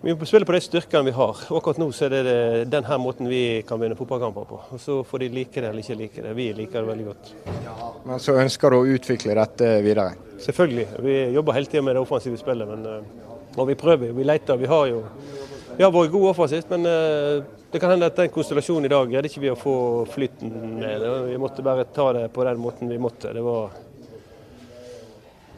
vi 0.00 0.12
må 0.14 0.26
spille 0.30 0.46
på 0.46 0.54
de 0.54 0.60
styrkene 0.62 1.08
vi 1.08 1.12
har. 1.16 1.40
Akkurat 1.50 1.78
nå 1.82 1.88
så 1.90 2.06
er 2.06 2.12
det 2.14 2.34
denne 2.70 2.98
måten 3.02 3.26
vi 3.26 3.64
kan 3.66 3.80
vinne 3.82 3.96
fotballkamper 3.98 4.44
på. 4.46 4.60
Og 4.76 4.78
Så 4.78 5.00
får 5.02 5.24
de 5.24 5.28
like 5.34 5.58
det 5.58 5.72
eller 5.72 5.82
ikke 5.82 5.96
like 5.98 6.22
det. 6.22 6.34
Vi 6.38 6.46
liker 6.54 6.84
det 6.84 6.90
veldig 6.92 7.06
godt. 7.08 7.32
Men 8.06 8.22
så 8.22 8.36
ønsker 8.38 8.70
du 8.70 8.76
å 8.78 8.86
utvikle 8.94 9.34
dette 9.34 9.72
videre? 9.82 10.12
Selvfølgelig. 10.38 10.86
Vi 11.02 11.16
jobber 11.34 11.58
hele 11.58 11.66
tida 11.66 11.82
med 11.82 11.98
det 11.98 12.04
offensive 12.06 12.38
spillet. 12.38 12.70
Men, 12.70 12.86
eh, 12.86 13.58
og 13.58 13.66
vi 13.66 13.74
prøver, 13.74 14.14
vi 14.14 14.22
leter. 14.30 14.62
Vi 14.62 14.70
har 14.70 14.86
jo 14.86 15.02
vi 15.78 15.84
har 15.86 15.92
vært 15.94 16.10
gode 16.10 16.32
offensivt, 16.32 16.70
men 16.74 16.86
eh, 16.90 17.44
det 17.70 17.78
kan 17.78 17.92
hende 17.92 18.08
at 18.10 18.16
den 18.18 18.32
konstellasjonen 18.34 18.88
i 18.88 18.90
dag 18.90 19.12
greide 19.12 19.28
ikke 19.30 19.44
vi 19.44 19.52
å 19.52 19.58
få 19.58 19.74
flyten 20.10 20.50
ned. 20.80 21.04
Vi 21.28 21.36
måtte 21.38 21.62
bare 21.62 21.84
ta 21.94 22.08
det 22.16 22.24
på 22.34 22.46
den 22.48 22.58
måten 22.58 22.90
vi 22.90 22.98
måtte. 22.98 23.30
Det 23.36 23.44
var 23.46 23.76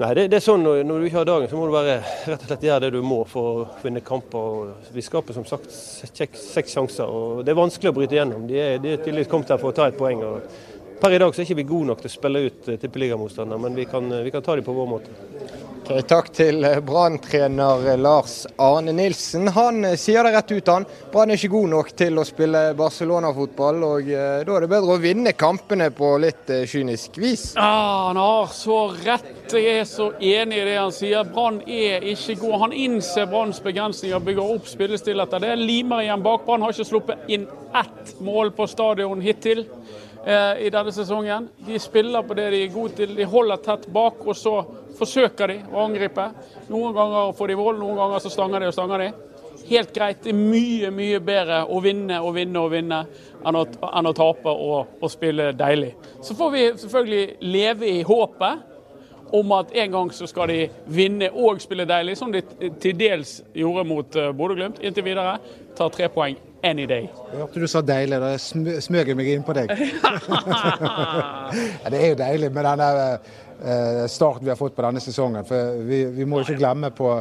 Nei, 0.01 0.15
det, 0.17 0.23
det, 0.33 0.39
er 0.39 0.45
sånn 0.45 0.63
når, 0.65 0.87
du 0.89 1.07
ikke 1.11 1.19
har 1.19 1.27
dagen, 1.29 1.49
så 1.51 1.59
må 1.59 1.67
du 1.69 1.75
bare 1.75 1.99
rett 2.01 2.45
og 2.47 2.47
slett 2.49 2.63
gjøre 2.65 2.87
det 2.87 2.91
du 2.95 3.03
må 3.05 3.19
for 3.29 3.49
å 3.51 3.65
vinne 3.83 4.01
kamper. 4.01 4.71
Vi 4.97 5.05
skaper 5.05 5.37
som 5.37 5.45
sagt 5.45 5.73
seks 5.73 6.73
sjanser, 6.73 7.05
og 7.05 7.43
det 7.45 7.53
er 7.53 7.59
vanskelig 7.59 7.93
å 7.93 7.97
bryte 7.99 8.17
gjennom. 8.17 8.47
De 8.49 8.57
er, 8.57 8.79
de 8.81 8.95
er 8.95 9.03
tydeligvis 9.03 9.29
kommet 9.29 9.53
her 9.53 9.61
for 9.61 9.75
å 9.75 9.77
ta 9.77 9.91
et 9.91 9.99
poeng. 10.01 10.25
Per 11.01 11.17
i 11.17 11.21
dag 11.21 11.37
så 11.37 11.45
er 11.45 11.53
ikke 11.53 11.69
gode 11.69 11.91
nok 11.93 12.01
til 12.01 12.13
å 12.13 12.15
spille 12.17 12.47
ut 12.49 12.73
eh, 12.73 12.81
tippeligamotstandere, 12.81 13.61
men 13.61 13.77
vi 13.77 13.85
kan, 13.93 14.09
vi 14.25 14.33
kan 14.33 14.45
ta 14.45 14.57
dem 14.57 14.65
på 14.65 14.77
vår 14.77 14.89
måte. 14.89 15.70
Okay, 15.91 16.05
takk 16.07 16.29
til 16.31 16.63
eh, 16.63 16.77
Brann-trener 16.87 17.89
eh, 17.91 17.97
Lars 17.99 18.45
Arne 18.63 18.93
Nilsen. 18.95 19.49
Han 19.57 19.83
eh, 19.89 19.97
sier 19.99 20.23
det 20.23 20.31
rett 20.37 20.53
ut, 20.53 20.69
han. 20.71 20.85
Brann 21.11 21.33
er 21.33 21.41
ikke 21.41 21.51
god 21.51 21.73
nok 21.73 21.89
til 21.99 22.21
å 22.21 22.25
spille 22.29 22.61
Barcelona-fotball, 22.79 23.81
og 23.83 24.07
da 24.07 24.37
er 24.55 24.63
det 24.63 24.69
bedre 24.71 24.95
å 24.95 25.01
vinne 25.03 25.33
kampene 25.35 25.89
på 25.91 26.13
litt 26.23 26.53
kynisk 26.71 27.19
vis. 27.19 27.43
Ja, 27.57 28.07
han 28.07 28.21
har 28.23 28.53
så 28.55 28.77
rett. 29.01 29.51
Jeg 29.51 29.81
er 29.81 29.89
så 29.91 30.13
enig 30.15 30.61
i 30.61 30.69
det 30.69 30.77
han 30.79 30.95
sier. 30.95 31.27
Brann 31.27 31.59
er 31.67 32.07
ikke 32.13 32.39
god. 32.45 32.55
Han 32.69 32.77
innser 32.87 33.27
Branns 33.33 33.59
begrensninger, 33.65 34.23
bygger 34.31 34.55
opp 34.61 34.71
spillestil 34.71 35.25
det. 35.27 35.57
Limer 35.59 36.05
igjen 36.05 36.23
bak. 36.23 36.47
Brann 36.47 36.63
har 36.63 36.71
ikke 36.71 36.87
sluppet 36.87 37.27
inn 37.35 37.51
ett 37.75 38.15
mål 38.23 38.55
på 38.55 38.71
stadion 38.71 39.27
hittil 39.27 39.67
i 40.21 40.69
denne 40.69 40.93
sesongen. 40.93 41.47
De 41.65 41.79
spiller 41.81 42.23
på 42.23 42.35
det 42.37 42.51
de 42.53 42.59
er 42.67 42.73
gode 42.75 42.93
til. 42.99 43.15
De 43.17 43.25
holder 43.25 43.63
tett 43.65 43.87
bak, 43.93 44.21
og 44.27 44.37
så 44.37 44.59
forsøker 44.99 45.53
de 45.53 45.59
å 45.73 45.85
angripe. 45.87 46.27
Noen 46.69 46.95
ganger 46.97 47.35
får 47.39 47.53
de 47.53 47.59
vold, 47.59 47.81
noen 47.81 47.99
ganger 48.01 48.23
så 48.23 48.33
stanger 48.33 48.63
de 48.63 48.71
og 48.71 48.77
stanger 48.77 49.05
de. 49.05 49.11
Helt 49.71 49.93
greit. 49.95 50.23
Det 50.25 50.33
er 50.33 50.39
mye, 50.39 50.91
mye 50.95 51.21
bedre 51.25 51.63
å 51.69 51.81
vinne 51.85 52.19
og 52.25 52.35
vinne 52.37 52.65
og 52.65 52.73
vinne 52.75 53.05
enn 53.47 53.59
å, 53.61 53.65
enn 53.91 54.11
å 54.11 54.17
tape 54.17 54.53
og, 54.53 54.97
og, 54.99 55.07
spille 55.13 55.51
deilig. 55.57 55.95
Så 56.25 56.37
får 56.39 56.53
vi 56.55 56.67
selvfølgelig 56.83 57.53
leve 57.53 57.89
i 57.89 58.03
håpet 58.07 58.67
om 59.37 59.53
at 59.55 59.73
en 59.79 59.93
gang 59.95 60.13
så 60.15 60.27
skal 60.27 60.51
de 60.51 60.61
vinne 60.91 61.31
og 61.31 61.63
spille 61.63 61.87
deilig, 61.87 62.19
som 62.19 62.35
de 62.35 62.43
til 62.83 62.99
dels 62.99 63.39
gjorde 63.55 63.87
mot 63.87 64.19
uh, 64.19 64.33
Bodø-Glimt 64.35 64.83
inntil 64.83 65.07
videre. 65.07 65.39
Tar 65.79 65.93
tre 65.95 66.11
poeng 66.11 66.50
any 66.65 66.87
day. 66.87 67.09
Jeg 67.33 67.43
hørte 67.43 67.61
du 67.61 67.69
sa 67.71 67.81
deilig, 67.85 68.19
da 68.21 68.35
smøg 68.39 69.13
jeg 69.13 69.17
meg 69.19 69.31
inn 69.35 69.47
på 69.47 69.57
deg. 69.57 69.71
ja, 71.83 71.93
det 71.93 72.01
er 72.01 72.09
jo 72.13 72.19
deilig 72.21 72.51
med 72.53 72.69
denne 72.69 72.91
Eh, 73.65 74.07
starten 74.07 74.45
vi 74.45 74.51
har 74.51 74.57
fått 74.57 74.77
på 74.77 74.83
denne 74.83 75.01
sesongen. 75.01 75.45
For 75.45 75.81
vi, 75.85 76.05
vi 76.17 76.27
må 76.29 76.41
ikke 76.41 76.59
glemme 76.61 76.91
på 76.97 77.13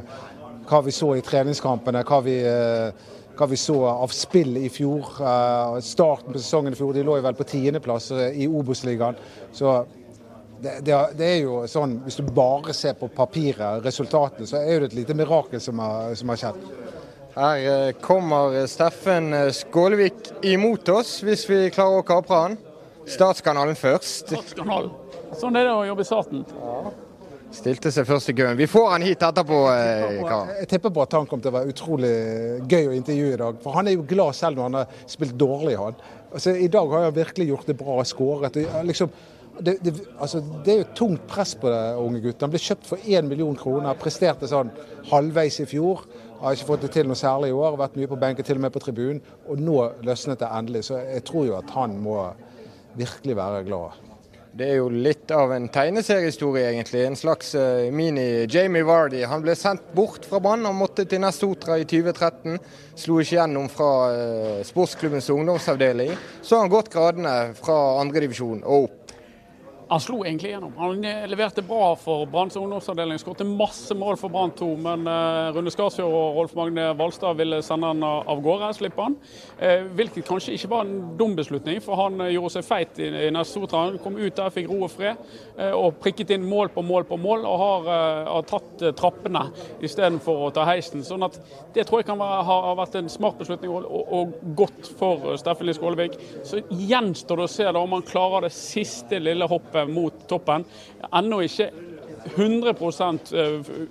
hva 0.70 0.82
vi 0.86 0.94
så 0.96 1.14
i 1.18 1.24
treningskampene, 1.26 2.04
hva 2.08 2.20
vi, 2.24 2.38
eh, 2.48 3.16
hva 3.36 3.48
vi 3.50 3.60
så 3.60 3.80
av 3.90 4.14
spill 4.16 4.56
i 4.62 4.70
fjor. 4.72 5.18
Eh, 5.20 5.80
starten 5.84 6.34
på 6.34 6.40
sesongen 6.40 6.76
i 6.76 6.80
fjor, 6.80 6.94
de 6.96 7.04
lå 7.04 7.18
jo 7.20 7.26
vel 7.28 7.40
på 7.40 7.48
tiendeplass 7.50 8.12
i 8.16 8.48
Obos-ligaen. 8.48 9.20
Så 9.52 9.82
det, 10.60 10.80
det, 10.88 10.96
det, 11.20 11.28
er 11.28 11.42
jo 11.44 11.64
sånn, 11.72 12.02
Hvis 12.06 12.20
du 12.20 12.24
bare 12.36 12.74
ser 12.76 12.96
på 13.00 13.08
papiret, 13.16 13.84
resultatene, 13.84 14.48
så 14.48 14.60
er 14.60 14.80
det 14.80 14.92
et 14.92 15.00
lite 15.02 15.16
mirakel 15.16 15.62
som 15.64 15.80
har, 15.84 16.16
som 16.20 16.32
har 16.32 16.40
skjedd. 16.40 16.64
Her 17.40 17.88
eh, 17.88 17.92
kommer 18.02 18.68
Steffen 18.68 19.34
eh, 19.34 19.52
Skålevik 19.52 20.14
imot 20.44 20.90
oss, 20.92 21.22
hvis 21.24 21.46
vi 21.48 21.60
klarer 21.72 22.02
å 22.02 22.04
kapre 22.04 22.40
han. 22.42 22.58
Statskanalen 23.08 23.78
først. 23.80 24.34
Statskanalen. 24.34 24.92
Sånn 25.40 25.56
er 25.56 25.70
det 25.70 25.72
å 25.78 25.86
jobbe 25.88 26.04
i 26.04 26.10
staten. 26.10 26.44
Stilte 27.56 27.94
seg 27.96 28.10
først 28.10 28.34
i 28.34 28.36
køen. 28.36 28.60
Vi 28.60 28.68
får 28.68 28.90
han 28.92 29.08
hit 29.08 29.24
etterpå. 29.24 29.62
Eh, 29.72 30.20
Karen. 30.28 30.52
Jeg 30.60 30.72
tipper 30.74 30.92
på 30.92 31.06
at 31.06 31.16
han 31.16 31.32
kommer 31.32 31.48
til 31.48 31.54
å 31.54 31.58
være 31.62 31.72
utrolig 31.72 32.14
gøy 32.68 32.92
å 32.92 33.00
intervjue 33.00 33.34
i 33.38 33.42
dag. 33.46 33.64
For 33.64 33.80
han 33.80 33.88
er 33.88 33.96
jo 33.96 34.06
glad 34.12 34.36
selv 34.36 34.60
når 34.60 34.68
han 34.68 34.80
har 34.82 35.02
spilt 35.16 35.40
dårlig, 35.40 35.80
han. 35.80 36.06
Altså, 36.34 36.60
I 36.60 36.68
dag 36.76 36.92
har 36.92 37.08
han 37.08 37.20
virkelig 37.24 37.52
gjort 37.54 37.72
det 37.72 37.80
bra, 37.80 38.02
skåret. 38.04 38.64
Liksom, 38.92 39.16
det, 39.64 39.80
det, 39.80 39.96
altså, 40.20 40.44
det 40.66 40.76
er 40.76 40.84
jo 40.84 40.94
tungt 41.06 41.24
press 41.32 41.56
på 41.56 41.72
det 41.72 41.84
unge 42.04 42.20
gutten. 42.20 42.50
Han 42.50 42.52
ble 42.52 42.68
kjøpt 42.68 42.92
for 42.92 43.08
én 43.08 43.32
million 43.32 43.56
kroner, 43.56 43.96
presterte 44.00 44.52
sånn 44.52 44.76
halvveis 45.08 45.64
i 45.64 45.72
fjor. 45.72 46.04
Har 46.40 46.56
ikke 46.56 46.70
fått 46.70 46.86
det 46.88 46.94
til 46.96 47.10
noe 47.10 47.20
særlig 47.20 47.50
i 47.52 47.56
år, 47.56 47.80
vært 47.80 47.98
mye 48.00 48.08
på 48.08 48.20
benken, 48.20 48.46
til 48.48 48.60
og 48.60 48.64
med 48.64 48.76
på 48.76 48.84
tribunen. 48.84 49.24
Og 49.52 49.60
nå 49.60 49.80
løsnet 50.08 50.40
det 50.40 50.52
endelig. 50.56 50.86
Så 50.88 51.02
jeg 51.02 51.26
tror 51.28 51.50
jo 51.50 51.58
at 51.60 51.74
han 51.76 51.98
må 52.00 52.22
virkelig 53.00 53.36
være 53.36 53.66
glad. 53.68 54.06
Det 54.60 54.66
er 54.66 54.80
jo 54.80 54.88
litt 54.90 55.30
av 55.32 55.52
en 55.54 55.68
tegneseriehistorie, 55.70 56.72
egentlig. 56.72 57.04
En 57.06 57.18
slags 57.20 57.52
uh, 57.56 57.86
mini-Jamie 57.94 58.88
Vardy. 58.88 59.22
Han 59.30 59.44
ble 59.46 59.54
sendt 59.56 59.92
bort 59.96 60.26
fra 60.26 60.40
Brann 60.42 60.66
og 60.66 60.76
måtte 60.76 61.06
til 61.06 61.22
Nestotra 61.22 61.78
i 61.78 61.86
2013. 61.88 62.58
Slo 62.98 63.20
ikke 63.22 63.38
gjennom 63.38 63.70
fra 63.72 63.92
uh, 64.10 64.64
sportsklubbens 64.66 65.30
ungdomsavdeling. 65.36 66.16
Så 66.42 66.56
har 66.58 66.66
han 66.66 66.74
gått 66.74 66.90
gradene 66.96 67.36
fra 67.60 67.78
andredivisjon 68.02 68.64
og 68.66 68.90
opp. 68.90 68.99
Han 69.90 70.00
slo 70.00 70.20
egentlig 70.22 70.52
gjennom. 70.52 70.74
Han 70.78 71.02
leverte 71.02 71.64
bra 71.66 71.96
for 71.98 72.28
Branns 72.30 72.56
ungdomsavdeling. 72.60 73.18
Skåret 73.18 73.48
masse 73.48 73.96
mål 73.98 74.20
for 74.22 74.30
Brann 74.30 74.52
2, 74.54 74.68
men 74.86 75.08
uh, 75.10 75.50
Rune 75.56 75.72
Skarsfjord 75.74 76.14
og 76.14 76.36
Rolf 76.38 76.54
Magne 76.54 76.92
Valstad 77.00 77.40
ville 77.40 77.58
sende 77.66 77.90
han 77.90 78.06
av 78.06 78.44
gårde, 78.46 78.70
slippe 78.78 79.02
han. 79.02 79.16
Uh, 79.58 79.88
hvilket 79.98 80.28
kanskje 80.28 80.54
ikke 80.54 80.70
var 80.70 80.86
en 80.86 81.16
dum 81.18 81.34
beslutning, 81.40 81.82
for 81.82 81.98
han 81.98 82.22
gjorde 82.30 82.52
seg 82.60 82.68
feit 82.68 83.02
i, 83.02 83.08
Nessotra. 83.34 83.88
Han 83.88 83.98
kom 84.04 84.20
ut 84.20 84.38
der, 84.38 84.52
fikk 84.54 84.70
ro 84.70 84.84
og 84.86 84.94
fred, 84.94 85.26
og 85.74 85.98
prikket 86.04 86.36
inn 86.36 86.46
mål 86.46 86.70
på 86.76 86.84
mål 86.86 87.10
på 87.10 87.18
mål, 87.18 87.48
og 87.50 87.58
har, 87.64 87.90
har 88.30 88.46
tatt 88.50 88.86
trappene 89.00 89.48
istedenfor 89.86 90.46
å 90.46 90.54
ta 90.54 90.68
heisen. 90.70 91.02
Sånn 91.06 91.26
at 91.26 91.42
det 91.74 91.88
tror 91.90 92.04
jeg 92.04 92.12
kan 92.12 92.22
være, 92.22 92.46
ha 92.46 92.76
vært 92.78 93.00
en 93.02 93.10
smart 93.10 93.42
beslutning 93.42 93.74
og, 93.74 93.90
og, 93.90 94.38
godt 94.58 94.94
for 95.02 95.34
Steffen 95.42 95.74
Skålevik. 95.74 96.18
Så 96.46 96.62
gjenstår 96.70 97.42
det 97.42 97.50
å 97.50 97.54
se 97.58 97.66
da 97.66 97.82
om 97.82 97.98
han 97.98 98.06
klarer 98.06 98.46
det 98.46 98.54
siste 98.56 99.18
lille 99.22 99.50
hoppet 99.50 99.79
mot 99.88 100.26
toppen. 100.28 100.66
Ennå 101.12 101.42
ikke 101.46 101.70
100% 102.36 103.34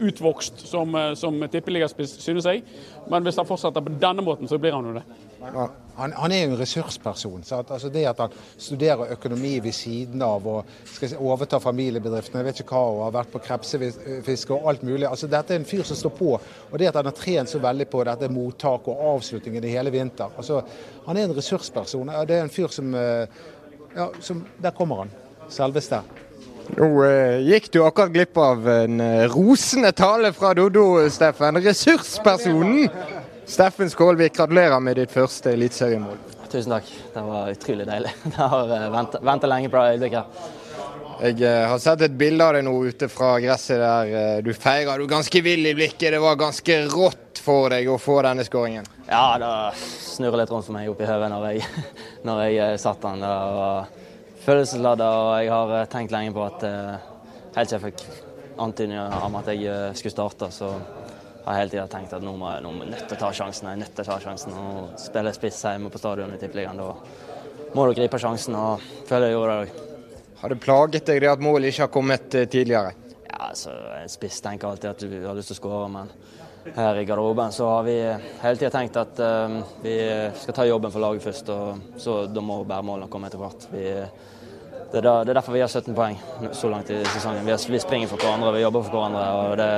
utvokst 0.04 0.66
som, 0.68 0.94
som 1.16 1.40
tippeligaspiss, 1.48 2.18
synes 2.22 2.44
jeg. 2.44 2.62
Men 3.08 3.24
hvis 3.24 3.38
han 3.40 3.48
fortsetter 3.48 3.84
på 3.84 3.94
denne 4.00 4.24
måten, 4.24 4.48
så 4.48 4.58
blir 4.60 4.76
han 4.76 4.90
jo 4.90 4.98
det. 4.98 5.04
Han, 5.98 6.12
han, 6.12 6.32
er 6.32 6.42
jo 6.42 6.50
en 6.50 6.58
ressursperson. 6.58 7.44
Altså 7.58 7.88
det 7.94 8.04
at 8.10 8.20
han 8.20 8.34
studerer 8.58 9.12
økonomi 9.14 9.58
ved 9.62 9.72
siden 9.72 10.22
av 10.22 10.46
og 10.46 10.72
skal 10.86 11.14
overta 11.18 11.60
familiebedriften, 11.62 12.40
jeg 12.40 12.48
vet 12.48 12.62
ikke 12.62 12.74
hva, 12.74 12.82
og 12.94 13.04
har 13.06 13.14
vært 13.20 13.32
på 13.32 13.42
krepsefiske 13.46 14.54
og 14.54 14.68
alt 14.72 14.82
mulig. 14.86 15.06
Altså 15.08 15.30
Dette 15.30 15.54
er 15.54 15.62
en 15.62 15.68
fyr 15.68 15.86
som 15.86 15.98
står 15.98 16.14
på. 16.18 16.32
Og 16.70 16.78
det 16.78 16.90
at 16.90 16.98
han 16.98 17.10
har 17.10 17.16
trent 17.18 17.50
så 17.50 17.62
veldig 17.62 17.86
på 17.90 18.02
dette 18.08 18.32
mottaket 18.34 18.92
og 18.94 19.14
avslutningen 19.14 19.64
i 19.64 19.76
hele 19.76 19.94
vinter. 19.94 20.34
Altså, 20.36 20.60
han 21.06 21.16
er 21.16 21.28
en 21.28 21.38
ressursperson. 21.38 22.12
Det 22.28 22.36
er 22.36 22.44
en 22.44 22.52
fyr 22.52 22.74
som, 22.74 22.92
ja, 22.94 24.10
som 24.20 24.44
Der 24.62 24.74
kommer 24.74 25.04
han. 25.04 25.16
Selveste. 25.48 26.02
Nå 26.76 26.88
eh, 27.04 27.38
gikk 27.48 27.70
du 27.72 27.80
akkurat 27.86 28.12
glipp 28.12 28.36
av 28.38 28.66
en 28.68 29.00
uh, 29.00 29.24
rosende 29.32 29.92
tale 29.96 30.34
fra 30.36 30.52
Doddo, 30.54 30.84
Steffen. 31.10 31.56
Ressurspersonen 31.64 32.90
Steffen 33.48 33.88
Skålvik, 33.90 34.34
gratulerer 34.36 34.80
med 34.84 34.98
ditt 35.00 35.12
første 35.12 35.54
eliteseriemål. 35.56 36.18
Tusen 36.52 36.74
takk. 36.74 36.88
Det 37.14 37.22
var 37.24 37.52
utrolig 37.52 37.86
deilig. 37.88 38.12
Jeg 38.36 38.48
har 38.52 38.72
uh, 38.74 39.04
venta 39.24 39.48
lenge 39.48 39.70
på 39.72 39.80
det 39.80 39.94
øyeblikket. 39.96 40.42
Jeg 41.18 41.40
uh, 41.40 41.64
har 41.72 41.80
sett 41.82 42.04
et 42.04 42.18
bilde 42.20 42.44
av 42.44 42.58
deg 42.58 42.66
nå 42.68 42.74
ute 42.84 43.08
fra 43.10 43.30
gresset 43.42 43.80
der 43.80 44.12
uh, 44.12 44.42
du 44.44 44.52
feirer. 44.52 45.00
Du 45.00 45.06
er 45.08 45.14
ganske 45.16 45.42
vill 45.44 45.64
i 45.66 45.74
blikket. 45.78 46.12
Det 46.12 46.20
var 46.22 46.36
ganske 46.40 46.76
rått 46.92 47.40
for 47.40 47.72
deg 47.72 47.88
å 47.88 47.96
få 48.00 48.20
denne 48.26 48.44
skåringen. 48.44 48.84
Ja, 49.08 49.24
det 49.40 49.54
snurrer 49.80 50.42
litt 50.42 50.52
rundt 50.52 50.68
for 50.68 50.76
meg 50.76 50.92
oppi 50.92 51.08
hodet 51.08 51.32
når 51.32 51.48
når 52.28 52.44
jeg 52.52 52.84
satt 52.84 53.00
den. 53.08 53.24
Det 53.24 53.32
var 53.62 53.88
følelsesladet, 54.48 55.06
og 55.06 55.30
jeg 55.42 55.50
har 55.52 55.74
eh, 55.76 55.88
tenkt 55.92 56.14
lenge 56.14 56.32
på 56.36 56.44
at 56.46 56.64
eh, 56.64 57.08
helt 57.56 57.68
til 57.68 57.76
jeg 57.76 57.84
fikk 57.84 58.04
antydninger 58.64 59.16
om 59.26 59.36
at 59.40 59.50
jeg 59.52 59.66
eh, 59.68 59.96
skulle 59.98 60.14
starte, 60.14 60.48
så 60.54 60.70
har 61.44 61.56
jeg 61.56 61.62
hele 61.62 61.74
tida 61.74 61.88
tenkt 61.92 62.14
at 62.16 62.24
nå 62.24 62.32
må 62.36 62.48
jeg, 62.54 62.62
nå 62.64 62.72
må 62.72 62.86
jeg 62.86 62.94
nødt 62.94 63.04
til 63.10 63.18
å 63.18 63.20
ta 63.20 63.32
sjansen. 63.36 63.68
Jeg 63.68 63.78
er 63.78 63.82
nødt 63.82 63.92
til 63.96 64.04
å 64.04 64.08
ta 64.08 64.16
sjansen 64.22 64.56
og 64.56 64.94
spille 65.00 65.34
spiss 65.36 65.58
hjemme 65.64 65.92
på 65.92 66.00
stadion 66.00 66.32
i 66.32 66.40
Tippeligaen. 66.40 66.80
Da 66.80 67.74
må 67.76 67.84
du 67.84 67.92
gripe 67.98 68.20
sjansen, 68.20 68.56
og 68.56 68.86
føler 69.08 69.28
jeg 69.28 69.36
gjorde 69.36 69.58
det 69.58 69.66
òg. 69.66 69.84
Har 70.38 70.54
det 70.54 70.58
plaget 70.62 71.10
deg 71.10 71.20
det 71.24 71.30
at 71.32 71.44
målet 71.44 71.72
ikke 71.72 71.84
har 71.84 71.92
kommet 71.92 72.28
tidligere? 72.32 72.94
Ja, 73.26 73.50
altså, 73.50 73.74
En 73.98 74.12
spiss 74.12 74.40
tenker 74.44 74.70
alltid 74.70 74.90
at 74.92 75.04
du 75.04 75.16
har 75.26 75.36
lyst 75.36 75.52
til 75.52 75.58
å 75.58 75.60
skåre, 75.60 75.92
men 75.92 76.12
her 76.76 77.00
i 77.00 77.04
garderoben 77.08 77.52
så 77.54 77.68
har 77.70 77.84
vi 77.86 77.96
hele 78.42 78.60
tida 78.60 78.70
tenkt 78.72 78.96
at 79.00 79.20
uh, 79.24 79.60
vi 79.80 79.94
skal 80.36 80.56
ta 80.56 80.66
jobben 80.68 80.92
for 80.92 81.04
laget 81.04 81.24
først, 81.24 81.52
og 81.52 82.00
så 82.00 82.18
da 82.28 82.44
må 82.44 82.60
bæremålene 82.68 83.08
komme 83.12 83.30
etter 83.30 83.40
hvert. 83.40 83.68
Vi 83.72 83.86
det 84.90 84.98
er, 84.98 85.04
da, 85.04 85.24
det 85.24 85.30
er, 85.30 85.36
derfor 85.36 85.52
vi 85.52 85.60
har 85.60 85.68
17 85.68 85.94
poeng 85.94 86.14
så 86.56 86.68
langt 86.72 86.90
i 86.90 87.02
sesongen. 87.04 87.44
Vi, 87.44 87.52
har, 87.52 87.60
vi 87.70 87.80
springer 87.80 88.08
for 88.08 88.22
hverandre, 88.22 88.54
vi 88.54 88.62
jobber 88.62 88.86
for 88.86 88.94
hverandre. 88.96 89.24
og 89.36 89.56
Det, 89.60 89.72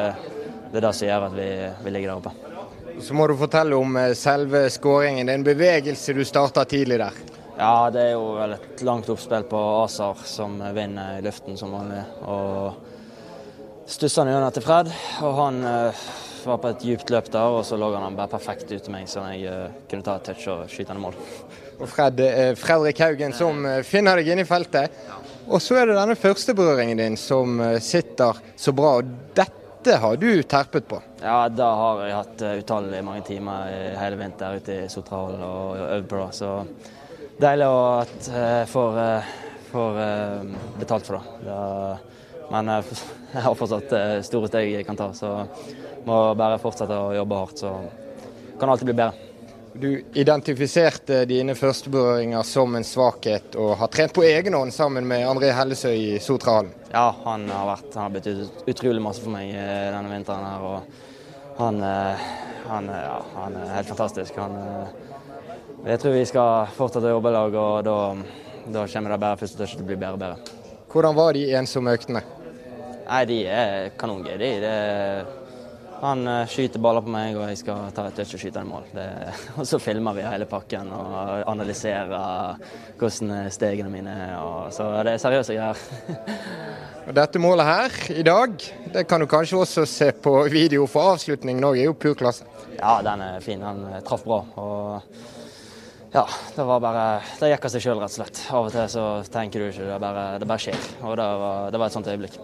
det 0.70 0.78
er 0.78 0.84
det 0.86 0.92
som 0.94 1.08
gjør 1.08 1.24
at 1.26 1.34
vi, 1.34 1.48
vi, 1.82 1.92
ligger 1.96 2.12
der 2.12 2.20
oppe. 2.20 3.00
Så 3.02 3.16
må 3.18 3.26
du 3.26 3.34
fortelle 3.40 3.74
om 3.74 3.96
eh, 3.98 4.12
selve 4.14 4.68
skåringen. 4.70 5.26
Det 5.26 5.34
er 5.34 5.40
en 5.40 5.46
bevegelse 5.48 6.14
du 6.14 6.22
starta 6.28 6.62
tidlig 6.68 7.00
der? 7.02 7.18
Ja, 7.58 7.90
det 7.90 8.04
er 8.04 8.12
jo 8.14 8.28
vel 8.36 8.54
et 8.54 8.84
langt 8.86 9.10
oppspill 9.10 9.48
på 9.50 9.62
Azar 9.80 10.20
som 10.30 10.54
vinner 10.76 11.18
i 11.18 11.24
luften 11.26 11.58
som 11.58 11.74
vanlig. 11.74 12.04
Og 12.30 13.90
stusser 13.90 14.22
han 14.22 14.30
gjennom 14.30 14.54
til 14.54 14.64
Fred, 14.64 14.92
og 15.26 15.34
han 15.40 15.58
uh, 15.66 16.06
var 16.46 16.62
på 16.62 16.70
et 16.70 16.86
djupt 16.86 17.10
løp 17.10 17.32
der, 17.34 17.56
og 17.58 17.66
så 17.66 17.76
lå 17.80 17.90
han 17.98 18.16
bare 18.16 18.30
perfekt 18.30 18.70
ut 18.70 18.78
til 18.78 18.94
meg, 18.94 19.10
så 19.10 19.26
jeg 19.34 19.50
uh, 19.50 19.82
kunne 19.90 20.06
ta 20.06 20.16
et 20.20 20.30
touch 20.30 20.46
og 20.54 20.70
skyte 20.70 20.94
han 20.94 21.02
i 21.02 21.04
mål 21.08 21.18
og 21.80 21.88
Fred, 21.88 22.20
eh, 22.20 22.52
Fredrik 22.58 23.00
Haugen 23.00 23.32
som 23.36 23.64
eh, 23.66 23.80
finner 23.86 24.20
deg 24.20 24.28
inn 24.32 24.42
i 24.42 24.48
feltet. 24.48 24.92
Og 25.50 25.62
så 25.62 25.80
er 25.80 25.88
det 25.88 25.96
denne 25.96 26.16
førsteberøringen 26.18 27.00
din 27.00 27.16
som 27.18 27.60
eh, 27.64 27.78
sitter 27.82 28.38
så 28.56 28.74
bra. 28.76 28.98
og 29.00 29.14
Dette 29.36 29.96
har 30.02 30.18
du 30.20 30.28
terpet 30.44 30.88
på? 30.88 31.00
Ja, 31.22 31.48
da 31.48 31.70
har 31.78 32.02
jeg 32.04 32.16
hatt 32.18 32.42
utallige 32.60 33.04
mange 33.06 33.24
timer 33.24 33.70
hele 33.96 34.18
vinter 34.20 34.58
ute 34.60 34.76
i 34.82 34.90
Sotrahallen 34.92 35.44
og 35.46 35.78
øvd 35.86 36.10
på 36.10 36.20
det. 36.20 36.26
Så 36.36 36.50
deilig 37.40 37.70
at 37.70 38.28
jeg 38.34 38.68
får, 38.68 39.00
får 39.70 40.02
betalt 40.82 41.08
for 41.08 41.16
det. 41.16 41.48
det. 41.48 42.44
Men 42.50 42.74
jeg 42.74 43.40
har 43.46 43.56
fortsatt 43.62 43.96
store 44.28 44.52
steg 44.52 44.74
jeg 44.74 44.84
kan 44.84 45.00
ta, 45.00 45.08
så 45.16 45.32
må 46.04 46.20
bare 46.36 46.60
fortsette 46.60 47.00
å 47.00 47.16
jobbe 47.16 47.40
hardt. 47.40 47.64
Så 47.64 47.74
kan 48.60 48.68
alltid 48.68 48.92
bli 48.92 49.00
bedre. 49.00 49.29
Du 49.74 50.02
identifiserte 50.18 51.24
dine 51.30 51.54
førsteberøringer 51.54 52.42
som 52.46 52.74
en 52.74 52.84
svakhet, 52.86 53.54
og 53.54 53.76
har 53.78 53.90
trent 53.92 54.14
på 54.16 54.24
egen 54.26 54.56
hånd 54.58 54.74
sammen 54.74 55.06
med 55.06 55.22
André 55.28 55.52
Hellesøy 55.54 55.94
i 55.94 56.18
Sotrahallen. 56.22 56.72
Ja, 56.90 57.12
han 57.24 57.46
har, 57.50 57.68
vært, 57.68 57.92
han 57.94 58.08
har 58.08 58.14
betydd 58.16 58.68
utrolig 58.72 59.02
masse 59.04 59.22
for 59.22 59.30
meg 59.30 59.52
eh, 59.54 59.86
denne 59.94 60.10
vinteren. 60.10 60.48
her, 60.50 60.66
og 60.66 61.06
Han, 61.60 61.78
eh, 61.84 62.26
han, 62.66 62.88
ja, 62.88 63.16
han 63.36 63.56
er 63.60 63.74
helt 63.76 63.92
fantastisk. 63.92 64.36
Han, 64.42 64.56
eh, 64.58 65.90
jeg 65.92 66.02
tror 66.02 66.16
vi 66.18 66.26
skal 66.28 66.70
fortsette 66.74 67.06
å 67.06 67.14
jobbe 67.14 67.30
i 67.30 67.36
lag, 67.38 67.58
og 67.62 67.84
da, 67.86 67.98
da 68.74 68.86
kommer 68.90 69.14
det 69.14 69.22
bare 69.22 69.40
første 69.44 69.70
til 69.70 69.84
å 69.84 69.86
bli 69.86 70.00
bedre 70.00 70.16
og 70.18 70.24
bedre. 70.24 70.56
Hvordan 70.90 71.14
var 71.14 71.38
de 71.38 71.46
ensomme 71.60 71.94
øktene? 71.94 72.24
Nei, 73.06 73.24
De 73.26 73.38
er 73.46 73.92
kanongøy. 73.98 74.34
De. 74.38 74.50
Det 74.66 74.74
han 76.00 76.24
uh, 76.26 76.46
skyter 76.48 76.80
baller 76.82 77.04
på 77.04 77.12
meg, 77.12 77.36
og 77.36 77.48
jeg 77.50 77.60
skal 77.60 77.90
ta 77.96 78.06
et 78.08 78.16
touch 78.16 78.36
og 78.36 78.40
skyte 78.42 78.62
en 78.62 78.70
mål. 78.70 78.86
Det, 78.94 79.06
og 79.58 79.66
så 79.68 79.80
filmer 79.82 80.16
vi 80.16 80.24
hele 80.24 80.48
pakken 80.48 80.92
og 80.96 81.48
analyserer 81.50 82.14
hvordan 83.00 83.50
stegene 83.52 83.92
mine 83.92 84.14
er. 84.28 84.36
Og, 84.40 84.70
så 84.74 84.88
det 85.04 85.16
er 85.16 85.22
seriøse 85.22 85.56
greier. 85.56 85.82
og 87.06 87.12
dette 87.16 87.42
målet 87.42 87.68
her 87.68 87.98
i 88.16 88.24
dag, 88.26 88.56
det 88.94 89.04
kan 89.08 89.20
du 89.20 89.28
kanskje 89.30 89.60
også 89.60 89.86
se 89.88 90.10
på 90.12 90.36
video, 90.52 90.88
for 90.90 91.16
avslutningen 91.16 91.68
òg 91.68 91.82
er 91.82 91.90
jo 91.90 91.98
pur 91.98 92.16
klasse. 92.18 92.48
Ja, 92.78 93.00
den 93.04 93.26
er 93.26 93.44
fin. 93.44 93.60
Han 93.64 93.84
eh, 93.90 94.00
traff 94.06 94.24
bra. 94.24 94.40
og 94.56 95.36
ja, 96.10 96.24
det 96.56 96.64
var 96.66 96.80
bare 96.82 97.02
Det 97.38 97.52
gikk 97.52 97.66
av 97.68 97.70
seg 97.70 97.84
sjøl, 97.84 98.00
rett 98.00 98.10
og 98.10 98.18
slett. 98.18 98.40
Av 98.50 98.64
og 98.66 98.72
til 98.74 98.88
så 98.90 99.04
tenker 99.30 99.62
du 99.62 99.68
ikke, 99.68 99.90
det 99.92 100.00
bare, 100.02 100.24
det 100.42 100.48
bare 100.48 100.64
skjer. 100.64 100.88
Og 101.04 101.14
det 101.20 101.28
var, 101.44 101.68
det 101.70 101.82
var 101.82 101.92
et 101.92 101.98
sånt 101.98 102.10
øyeblikk 102.10 102.40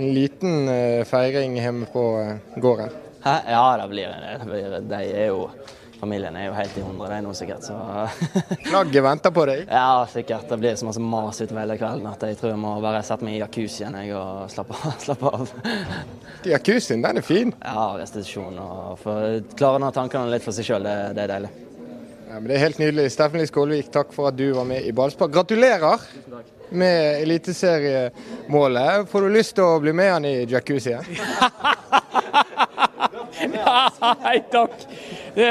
en 0.00 0.14
liten 0.16 0.68
uh, 0.68 1.04
feiring 1.08 1.58
hjemme 1.60 1.88
på 1.92 2.06
uh, 2.18 2.58
gården? 2.60 2.96
Hæ? 3.20 3.36
Ja, 3.52 3.64
det 3.76 3.90
blir 3.92 4.08
det. 4.08 4.80
De 4.88 5.04
er 5.04 5.28
jo 5.28 5.50
familien 6.00 6.36
er 6.36 6.46
jo 6.48 6.54
helt 6.56 6.76
i 6.80 6.82
hundre, 6.84 7.10
er 7.12 7.24
noe 7.24 7.36
sikkert. 7.36 7.66
Så 7.66 7.76
Flagget 8.70 9.04
venter 9.04 9.34
på 9.36 9.44
deg. 9.50 9.66
ja, 9.68 10.06
sikkert. 10.08 10.48
Det 10.48 10.58
blir 10.62 10.76
så 10.80 10.88
masse 10.88 11.02
mas 11.04 11.40
utover 11.42 11.62
hele 11.64 11.76
kvelden 11.80 12.08
at 12.08 12.24
jeg 12.24 12.38
tror 12.40 12.54
jeg 12.54 12.62
må 12.62 12.74
bare 12.80 13.02
sette 13.06 13.26
meg 13.26 13.36
i 13.36 13.42
jacuzzien 13.42 13.98
jeg, 14.00 14.14
og 14.16 14.48
slappe, 14.52 14.78
slappe 15.06 15.34
av. 15.36 15.52
Jacuzzien, 16.48 17.04
den 17.04 17.20
er 17.20 17.26
fin. 17.26 17.52
Ja, 17.60 17.90
restitusjon 18.00 18.56
og 18.64 18.94
for, 19.02 19.42
klare 19.56 19.82
å 19.82 19.90
ha 19.90 19.96
tankene 20.00 20.32
litt 20.32 20.46
for 20.46 20.56
seg 20.56 20.70
sjøl, 20.70 20.88
det, 20.88 20.96
det 21.18 21.26
er 21.26 21.34
deilig. 21.36 21.52
Ja, 22.30 22.36
men 22.38 22.44
det 22.46 22.54
er 22.54 22.60
helt 22.62 22.78
nydelig. 22.78 23.08
Steffen 23.10 23.40
Lie 23.40 23.48
Skålvik, 23.50 23.88
takk 23.90 24.12
for 24.14 24.28
at 24.28 24.36
du 24.38 24.52
var 24.54 24.62
med 24.68 24.84
i 24.86 24.92
Ballspark. 24.94 25.32
Gratulerer 25.34 25.98
med 26.70 27.22
eliteseriemålet. 27.24 29.08
Får 29.10 29.26
du 29.26 29.28
lyst 29.34 29.56
til 29.58 29.66
å 29.66 29.80
bli 29.82 29.90
med 29.98 30.12
han 30.12 30.28
i 30.28 30.46
jacuzzien? 30.46 31.02
Nei 34.22 34.36
takk. 34.52 34.86
Det, 35.34 35.48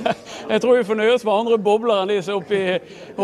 jeg 0.52 0.62
tror 0.62 0.78
vi 0.78 0.84
får 0.88 0.98
nøye 0.98 1.14
oss 1.14 1.24
med 1.26 1.34
andre 1.34 1.58
bobler 1.58 2.02
enn 2.02 2.12
de 2.12 2.18
som 2.24 2.38
er 2.38 2.40
oppi, 2.40 2.60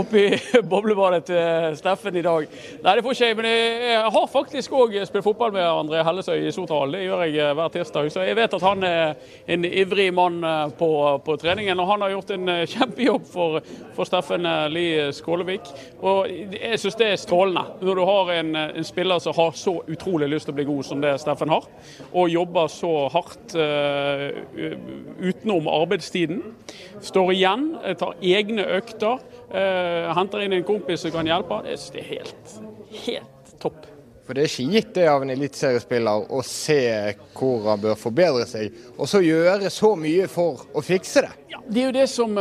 oppi 0.03 0.25
boblebadet 0.73 1.23
til 1.31 1.79
Steffen 1.79 2.19
i 2.21 2.25
dag. 2.25 2.49
Nei, 2.85 2.95
det 2.97 3.05
får 3.07 3.17
ikke 3.17 3.31
jeg. 3.31 3.39
Men 3.41 3.49
jeg 3.51 4.13
har 4.17 4.31
faktisk 4.33 4.77
òg 4.77 4.97
spilt 5.09 5.27
fotball 5.27 5.55
med 5.57 5.67
André 5.67 6.05
Hellesøy 6.07 6.49
i 6.49 6.55
Sotrahl. 6.55 6.97
Det 6.97 7.05
gjør 7.07 7.25
jeg 7.29 7.57
hver 7.59 7.73
tirsdag. 7.75 8.11
Så 8.13 8.27
jeg 8.27 8.39
vet 8.39 8.57
at 8.57 8.67
han 8.67 8.87
er 8.87 9.15
en 9.51 9.65
ivrig 9.69 10.11
mann 10.15 10.41
på, 10.79 10.91
på 11.25 11.39
treningen. 11.41 11.81
Og 11.81 11.91
han 11.93 12.05
har 12.05 12.15
gjort 12.17 12.35
en 12.37 12.55
kjempejobb 12.75 13.27
for, 13.31 13.61
for 13.97 14.09
Steffen 14.09 14.49
Lie 14.73 15.11
Skålevik. 15.17 15.73
Og 16.01 16.29
jeg 16.29 16.81
syns 16.81 16.99
det 17.01 17.11
er 17.13 17.21
strålende 17.21 17.65
når 17.81 17.99
du 17.99 18.05
har 18.09 18.33
en, 18.35 18.55
en, 18.57 18.85
spiller 18.85 19.21
som 19.23 19.37
har 19.37 19.55
så 19.59 19.77
utrolig 19.89 20.29
lyst 20.31 20.49
til 20.49 20.55
å 20.55 20.59
bli 20.59 20.67
god 20.69 20.87
som 20.87 21.03
det 21.03 21.15
Steffen 21.23 21.53
har, 21.53 21.67
og 22.11 22.33
jobber 22.33 22.71
så 22.73 22.93
hardt 23.13 23.55
uh, 23.57 24.27
utenom 25.21 25.70
arbeidstiden. 25.73 26.43
Står 27.05 27.33
igjen, 27.35 27.71
tar 28.01 28.19
egne 28.21 28.67
økter, 28.79 29.23
uh, 29.53 30.11
henter 30.19 30.45
inn 30.45 30.59
en 30.59 30.67
kompis 30.69 31.07
som 31.07 31.15
kan 31.15 31.29
hjelpe. 31.31 31.63
Det 31.67 32.03
er 32.03 32.11
helt, 32.11 32.59
helt 33.07 33.55
topp. 33.63 33.89
For 34.31 34.37
det 34.39 34.45
er 34.45 34.53
ikke 34.53 34.73
gitt 34.77 34.91
det 34.95 35.07
av 35.11 35.25
en 35.25 35.33
eliteseriespiller 35.35 36.29
å 36.31 36.43
se 36.47 36.83
hvor 37.35 37.65
han 37.73 37.81
bør 37.83 37.97
forbedre 37.99 38.45
seg, 38.47 38.77
og 38.95 39.09
så 39.11 39.19
gjøre 39.25 39.73
så 39.75 39.97
mye 39.99 40.29
for 40.31 40.69
å 40.71 40.85
fikse 40.87 41.25
det. 41.27 41.33
Ja, 41.51 41.59
Det 41.67 41.81
er 41.83 41.87
jo 41.87 41.95
det 41.95 42.05
som, 42.07 42.37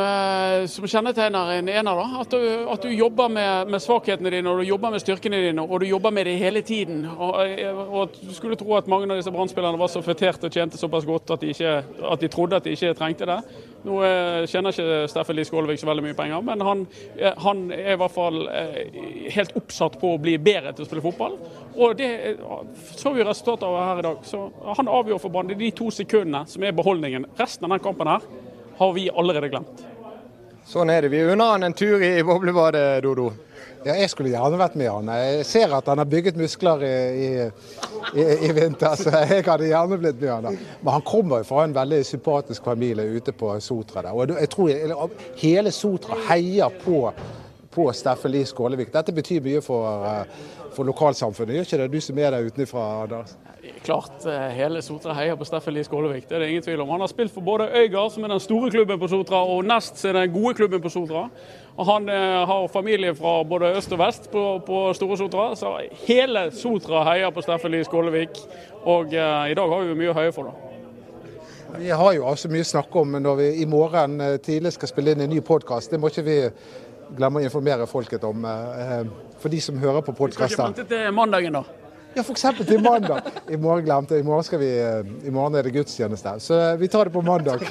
som 0.69 0.85
kjennetegner 0.85 1.51
en 1.55 1.69
ener. 1.69 1.95
da, 1.97 2.19
At 2.21 2.31
du, 2.31 2.43
at 2.69 2.83
du 2.83 2.89
jobber 2.93 3.27
med, 3.27 3.71
med, 3.71 3.81
svakhetene 3.81 4.29
dine 4.29 4.49
og 4.51 4.59
du 4.61 4.67
jobber 4.67 4.91
med 4.93 5.01
styrkene 5.01 5.39
dine, 5.47 5.63
og 5.65 5.81
du 5.81 5.85
jobber 5.87 6.13
med 6.13 6.25
det 6.25 6.35
hele 6.37 6.61
tiden. 6.61 7.07
Og, 7.17 7.33
og 7.89 8.19
Du 8.21 8.33
skulle 8.33 8.55
tro 8.55 8.75
at 8.77 8.87
mange 8.87 9.09
av 9.09 9.17
disse 9.17 9.31
brannspillerne 9.33 9.79
var 9.81 9.89
så 9.89 10.03
feterte 10.05 10.45
og 10.45 10.53
tjente 10.53 10.77
såpass 10.77 11.07
godt 11.09 11.33
at 11.33 11.41
de, 11.41 11.49
ikke, 11.55 11.71
at 12.11 12.21
de 12.21 12.27
trodde 12.27 12.55
at 12.55 12.63
de 12.63 12.75
ikke 12.77 12.93
trengte 12.93 13.25
det. 13.25 13.39
Nå 13.87 13.97
kjenner 14.51 14.75
ikke 14.75 15.07
Steffen 15.09 15.37
Lie 15.39 15.47
Skålevik 15.47 15.81
så 15.81 15.89
veldig 15.89 16.03
mye 16.05 16.17
penger, 16.17 16.43
men 16.45 16.61
han, 16.67 16.85
han, 17.45 17.63
er 17.71 17.95
i 17.95 17.99
hvert 18.01 18.13
fall 18.13 18.43
helt 19.37 19.55
oppsatt 19.57 19.97
på 20.01 20.13
å 20.13 20.19
bli 20.21 20.35
bedre 20.37 20.75
til 20.75 20.85
å 20.85 20.89
spille 20.89 21.05
fotball. 21.05 21.39
Og 21.79 21.97
det 21.97 22.11
så 22.93 23.15
vi 23.15 23.25
resultatet 23.25 23.65
av 23.65 23.79
her 23.79 24.03
i 24.03 24.05
dag. 24.05 24.21
Så 24.27 24.43
Han 24.77 24.91
avgjør 24.91 25.23
for 25.23 25.33
Brann. 25.33 25.49
De 25.49 25.71
to 25.73 25.89
sekundene 25.93 26.43
som 26.45 26.63
er 26.63 26.75
beholdningen. 26.77 27.25
Resten 27.39 27.65
av 27.65 27.73
den 27.73 27.83
kampen 27.83 28.11
her 28.11 28.27
har 28.79 28.93
vi 28.95 29.09
allerede 29.11 29.49
glemt. 29.51 29.85
Sånn 30.69 30.91
er 30.93 31.01
det. 31.03 31.09
Vi 31.11 31.23
unner 31.25 31.55
han 31.55 31.65
en 31.65 31.73
tur 31.73 32.01
i 32.05 32.19
boblebadet, 32.23 33.01
Dodo. 33.03 33.31
Ja, 33.87 33.93
jeg 33.95 34.09
skulle 34.11 34.31
gjerne 34.33 34.59
vært 34.59 34.75
med 34.79 34.89
han. 34.91 35.09
Jeg 35.15 35.45
ser 35.47 35.71
at 35.73 35.87
han 35.87 36.01
har 36.01 36.07
bygget 36.09 36.37
muskler 36.37 36.81
i, 36.83 37.27
i, 38.11 38.25
i 38.45 38.51
vinter, 38.55 38.95
så 38.99 39.13
jeg 39.23 39.45
hadde 39.47 39.69
gjerne 39.69 39.97
blitt 40.01 40.19
med 40.19 40.31
han. 40.33 40.47
da. 40.49 40.53
Men 40.83 40.93
han 40.97 41.05
kommer 41.07 41.41
jo 41.41 41.47
fra 41.47 41.63
en 41.63 41.75
veldig 41.75 42.01
sympatisk 42.07 42.67
familie 42.67 43.07
ute 43.17 43.33
på 43.35 43.53
Sotra. 43.63 44.03
der. 44.03 44.11
Og 44.13 44.35
jeg 44.35 44.51
tror 44.51 45.15
hele 45.39 45.71
Sotra 45.75 46.19
heier 46.27 46.75
på, 46.83 47.01
på 47.71 47.87
Steffen 47.95 48.35
Lie 48.35 48.47
Skålevik. 48.47 48.91
Dette 48.93 49.15
betyr 49.15 49.43
mye 49.47 49.63
for, 49.63 50.11
for 50.75 50.91
lokalsamfunnet, 50.91 51.55
gjør 51.55 51.69
ikke 51.69 51.81
det? 51.85 51.91
Du 51.95 52.03
som 52.03 52.19
er 52.19 52.35
der 52.35 52.51
utenfra, 52.51 52.87
Anders? 53.07 53.37
Klart 53.83 54.25
hele 54.53 54.81
Sotra 54.83 55.13
heier 55.15 55.37
på 55.39 55.45
Steffen 55.47 55.73
Lie 55.73 55.85
Skålevik, 55.87 56.25
det 56.27 56.35
er 56.35 56.43
det 56.43 56.49
ingen 56.51 56.63
tvil 56.65 56.81
om. 56.83 56.89
Han 56.91 56.99
har 56.99 57.07
spilt 57.07 57.31
for 57.31 57.45
både 57.45 57.69
Øygard, 57.79 58.11
som 58.11 58.23
er 58.23 58.33
den 58.33 58.41
store 58.43 58.71
klubben 58.73 58.99
på 58.99 59.07
Sotra, 59.07 59.39
og 59.47 59.63
Nest, 59.65 59.97
som 59.97 60.09
er 60.09 60.19
den 60.19 60.33
gode 60.33 60.53
klubben 60.57 60.81
på 60.83 60.91
Sotra. 60.91 61.29
Og 61.79 61.87
han 61.87 62.09
eh, 62.11 62.41
har 62.49 62.67
familie 62.67 63.15
fra 63.15 63.37
både 63.47 63.71
øst 63.77 63.93
og 63.95 64.01
vest 64.01 64.27
på, 64.31 64.43
på 64.67 64.81
Store 64.93 65.17
Sotra, 65.17 65.55
så 65.55 65.77
hele 66.03 66.49
Sotra 66.51 67.05
heier 67.07 67.31
på 67.31 67.41
Steffen 67.45 67.71
Lie 67.71 67.87
Skålevik. 67.87 68.41
Og 68.83 69.15
eh, 69.15 69.51
i 69.53 69.55
dag 69.55 69.71
har 69.71 69.87
vi 69.87 69.97
mye 70.01 70.11
å 70.11 70.19
heie 70.19 70.35
for, 70.35 70.51
da. 70.51 71.77
Vi 71.79 71.89
har 71.93 72.13
jo 72.17 72.27
altså 72.27 72.51
mye 72.51 72.65
å 72.65 72.71
snakke 72.73 72.99
om 72.99 73.15
når 73.21 73.35
vi 73.39 73.49
i 73.63 73.67
morgen 73.69 74.19
tidlig 74.43 74.73
skal 74.75 74.89
spille 74.91 75.13
inn 75.13 75.23
en 75.23 75.31
ny 75.31 75.39
podkast. 75.45 75.93
Det 75.93 76.01
må 76.01 76.09
ikke 76.11 76.25
vi 76.25 76.39
glemme 77.15 77.39
å 77.39 77.45
informere 77.45 77.87
folket 77.87 78.25
om, 78.27 78.43
for 79.39 79.53
de 79.53 79.61
som 79.61 79.77
hører 79.77 80.01
på 80.01 80.17
podkasten. 80.17 80.49
Vi 80.49 80.57
skal 80.57 80.73
ikke 80.73 80.81
vente 80.81 80.95
til 80.95 81.13
mandagen, 81.15 81.61
da? 81.61 81.88
Ja, 82.13 82.23
f.eks. 82.23 82.45
til 82.67 82.81
mandag. 82.81 83.21
I 83.49 83.57
morgen 83.61 83.85
glemte 83.85 84.17
jeg. 84.17 84.23
I 84.23 84.27
morgen, 84.27 84.59
vi, 84.59 84.69
I 85.29 85.33
morgen 85.33 85.57
er 85.59 85.67
det 85.67 85.73
gudstjeneste. 85.75 86.33
Så 86.41 86.57
vi 86.81 86.87
tar 86.89 87.05
det 87.05 87.13
på 87.13 87.21
mandag. 87.21 87.61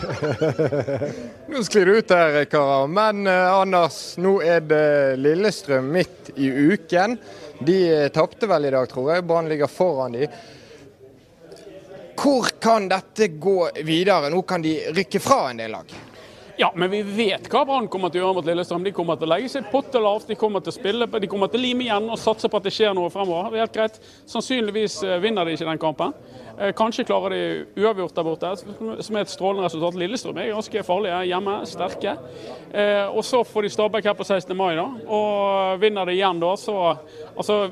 nå 1.50 1.62
sklir 1.66 1.90
det 1.90 1.96
ut 1.98 2.14
her, 2.14 2.38
karer. 2.50 2.86
Men 2.92 3.26
uh, 3.26 3.58
Anders, 3.58 3.98
nå 4.22 4.36
er 4.46 4.62
det 4.62 4.84
Lillestrøm 5.18 5.90
midt 5.96 6.30
i 6.36 6.52
uken. 6.70 7.18
De 7.66 7.80
tapte 8.14 8.46
vel 8.46 8.68
i 8.68 8.72
dag, 8.76 8.86
tror 8.90 9.10
jeg. 9.16 9.26
Brann 9.26 9.50
ligger 9.50 9.70
foran 9.72 10.14
de. 10.14 10.30
Hvor 12.18 12.46
kan 12.62 12.86
dette 12.90 13.32
gå 13.42 13.58
videre? 13.86 14.30
Nå 14.30 14.44
kan 14.46 14.62
de 14.62 14.78
rykke 14.94 15.22
fra 15.22 15.48
en 15.50 15.64
del 15.64 15.74
lag. 15.74 15.98
Ja, 16.60 16.72
men 16.74 16.90
vi 16.90 17.02
vet 17.02 17.44
hva 17.52 17.60
Brann 17.62 17.84
kommer 17.86 18.10
til 18.10 18.18
å 18.18 18.24
gjøre 18.24 18.36
mot 18.40 18.46
Lillestrøm. 18.48 18.82
De 18.82 18.90
kommer 18.90 19.14
til 19.14 19.28
å 19.28 19.30
legge 19.30 19.50
seg 19.52 19.68
potte 19.70 20.00
lavt, 20.02 20.26
de 20.26 20.34
kommer 20.34 20.58
til 20.58 20.72
å 20.72 20.74
spille, 20.74 21.06
de 21.06 21.28
kommer 21.30 21.52
til 21.52 21.60
å 21.60 21.62
lime 21.62 21.84
igjen 21.84 22.08
og 22.10 22.18
satse 22.18 22.50
på 22.50 22.58
at 22.58 22.64
det 22.66 22.72
skjer 22.74 22.96
noe 22.98 23.12
fremover. 23.14 23.52
Det 23.52 23.60
er 23.60 23.62
helt 23.62 23.76
greit. 23.76 24.00
Sannsynligvis 24.26 24.96
vinner 25.22 25.46
de 25.46 25.54
ikke 25.54 25.68
den 25.68 25.78
kampen. 25.84 26.16
Kanskje 26.74 27.04
klarer 27.06 27.30
de 27.30 27.42
uavgjort 27.78 28.18
der 28.18 28.26
borte, 28.26 28.50
som 28.58 29.20
er 29.20 29.22
et 29.22 29.30
strålende 29.30 29.68
resultat. 29.68 30.00
Lillestrøm 30.02 30.42
er 30.42 30.50
ganske 30.56 30.82
farlige 30.88 31.20
hjemme, 31.30 31.54
sterke. 31.70 32.16
Og 33.12 33.22
så 33.30 33.44
får 33.46 33.68
de 33.68 33.72
Stabæk 33.76 34.10
her 34.10 34.18
på 34.18 34.26
16. 34.26 34.50
mai, 34.58 34.72
da. 34.80 34.88
Og 35.06 35.78
vinner 35.84 36.10
de 36.10 36.18
igjen 36.18 36.42
da, 36.42 36.56
så 36.58 36.74
Altså, 37.38 37.68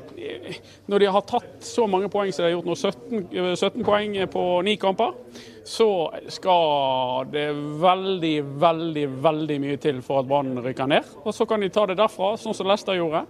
når 0.87 1.03
de 1.03 1.11
har 1.11 1.27
tatt 1.27 1.59
så 1.67 1.83
mange 1.91 2.07
poeng 2.07 2.31
som 2.31 2.45
de 2.45 2.47
har 2.47 2.55
gjort 2.55 2.71
nå, 2.71 2.79
17, 2.79 3.55
17 3.59 3.83
poeng 3.83 4.13
på 4.31 4.47
ni 4.63 4.77
kamper, 4.79 5.11
så 5.67 6.13
skal 6.31 7.27
det 7.31 7.49
veldig, 7.81 8.35
veldig 8.61 9.03
veldig 9.23 9.57
mye 9.59 9.79
til 9.83 9.99
for 10.05 10.21
at 10.21 10.29
Brann 10.29 10.53
rykker 10.63 10.87
ned. 10.87 11.09
Og 11.25 11.35
Så 11.35 11.45
kan 11.45 11.59
de 11.59 11.67
ta 11.69 11.83
det 11.89 11.97
derfra, 11.99 12.29
sånn 12.39 12.55
som 12.55 12.69
Lester 12.71 12.95
gjorde. 12.95 13.25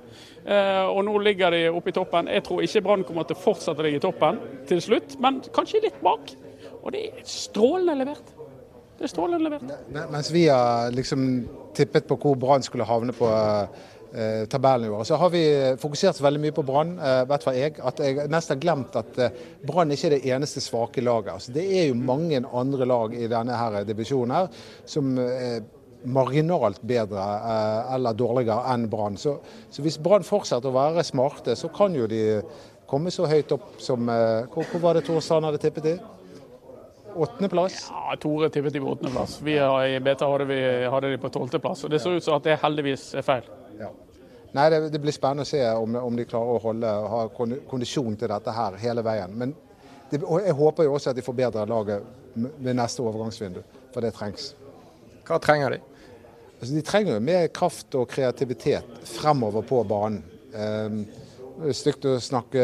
Eh, 0.46 0.86
og 0.86 1.02
Nå 1.08 1.18
ligger 1.26 1.56
de 1.56 1.64
oppe 1.74 1.90
i 1.90 1.96
toppen. 1.98 2.30
Jeg 2.30 2.46
tror 2.46 2.62
ikke 2.62 2.84
Brann 2.86 3.06
kommer 3.08 3.26
til 3.26 3.40
å 3.40 3.42
fortsette 3.42 3.82
å 3.82 3.88
ligge 3.88 3.98
i 3.98 4.06
toppen 4.06 4.38
til 4.70 4.84
slutt, 4.86 5.18
men 5.24 5.42
kanskje 5.56 5.82
litt 5.88 5.98
bak. 6.06 6.30
Og 6.84 6.94
det 6.94 7.08
er 7.08 7.26
strålende 7.26 7.98
levert. 8.04 8.30
Det 8.98 9.10
er 9.10 9.14
strålende 9.16 9.50
levert. 9.50 9.74
Mens 10.14 10.30
vi 10.34 10.46
har 10.46 10.94
liksom 10.94 11.26
tippet 11.78 12.06
på 12.06 12.20
hvor 12.22 12.38
Brann 12.38 12.66
skulle 12.66 12.86
havne 12.86 13.18
på 13.18 13.34
eh, 13.34 13.82
tabellen 14.50 14.88
i 14.88 14.92
år. 14.94 15.04
Så 15.04 15.18
har 15.20 15.30
vi 15.34 15.44
fokusert 15.82 16.22
veldig 16.24 16.42
mye 16.42 16.56
på 16.56 16.64
Brann, 16.66 16.94
i 16.96 17.26
hvert 17.28 17.44
fall 17.44 17.58
jeg. 17.58 17.76
At 17.84 18.00
jeg 18.02 18.28
nesten 18.32 18.56
har 18.56 18.62
glemt 18.64 18.96
at 19.00 19.20
eh, 19.22 19.40
Brann 19.68 19.92
ikke 19.94 20.10
er 20.10 20.16
det 20.18 20.36
eneste 20.36 20.64
svake 20.64 21.04
laget. 21.04 21.34
Altså, 21.34 21.56
det 21.56 21.66
er 21.66 21.90
jo 21.90 21.98
mange 22.00 22.42
andre 22.46 22.88
lag 22.88 23.16
i 23.18 23.30
denne 23.32 23.58
her 23.58 23.82
divisjonen 23.88 24.36
her 24.38 24.64
som 24.88 25.18
er 25.22 25.66
marginalt 26.08 26.82
bedre 26.88 27.24
eh, 27.38 27.94
eller 27.96 28.18
dårligere 28.18 28.74
enn 28.74 28.88
Brann. 28.92 29.18
Så, 29.20 29.38
så, 29.70 29.84
hvis 29.86 30.00
Brann 30.02 30.26
fortsetter 30.28 30.70
å 30.70 30.78
være 30.78 31.06
smarte, 31.08 31.58
så 31.58 31.72
kan 31.74 31.96
jo 31.98 32.08
de 32.10 32.42
komme 32.88 33.12
så 33.12 33.28
høyt 33.28 33.52
opp 33.56 33.82
som 33.84 34.08
eh, 34.12 34.46
Hvor, 34.54 34.70
hvor 34.72 34.86
var 34.88 34.98
det 34.98 35.08
Tor 35.08 35.20
Sand 35.24 35.48
hadde 35.48 35.62
tippet 35.64 35.92
i? 35.96 35.98
Åttendeplass? 37.18 37.88
Ja, 37.92 38.16
Tore 38.22 38.50
tippet 38.54 38.76
i 38.76 38.82
på 38.84 38.92
åttendeplass. 38.94 39.40
Vi 39.42 39.56
I 39.58 40.00
BT 40.00 40.22
hadde, 40.22 40.46
vi, 40.46 40.60
hadde 40.86 41.12
de 41.12 41.18
på 41.22 41.30
tolvteplass. 41.34 41.86
Det 41.90 42.00
ser 42.00 42.18
ut 42.18 42.24
som 42.24 42.38
at 42.38 42.46
det 42.46 42.60
heldigvis 42.62 43.10
er 43.18 43.26
feil. 43.26 43.50
Ja. 43.80 43.92
Nei, 44.56 44.70
det, 44.70 44.80
det, 44.94 45.02
blir 45.04 45.14
spennende 45.16 45.44
å 45.46 45.50
se 45.50 45.62
om, 45.76 45.98
om 46.00 46.16
de 46.18 46.26
klarer 46.26 46.56
å 46.56 46.62
holde, 46.64 46.94
ha 47.14 47.26
kondisjon 47.34 48.16
til 48.18 48.32
dette 48.32 48.54
her 48.56 48.78
hele 48.82 49.04
veien. 49.06 49.34
Men 49.38 49.54
det, 50.10 50.22
og 50.24 50.46
jeg 50.46 50.56
håper 50.56 50.88
jo 50.88 50.96
også 50.96 51.12
at 51.12 51.20
de 51.20 51.26
forbedrer 51.26 51.70
laget 51.70 52.06
ved 52.38 52.78
neste 52.78 53.04
overgangsvindu, 53.04 53.62
for 53.94 54.06
det 54.06 54.14
trengs. 54.16 54.54
Hva 55.28 55.40
trenger 55.44 55.76
de? 55.76 55.82
Altså, 56.58 56.72
de 56.74 56.84
trenger 56.86 57.18
jo 57.18 57.24
mer 57.28 57.48
kraft 57.54 57.96
og 58.00 58.08
kreativitet 58.10 59.08
fremover 59.10 59.66
på 59.68 59.84
banen. 59.90 60.24
Um, 60.54 61.02
det 61.58 61.74
er 61.74 61.78
stygt 61.78 62.06
å 62.08 62.18
snakke 62.22 62.64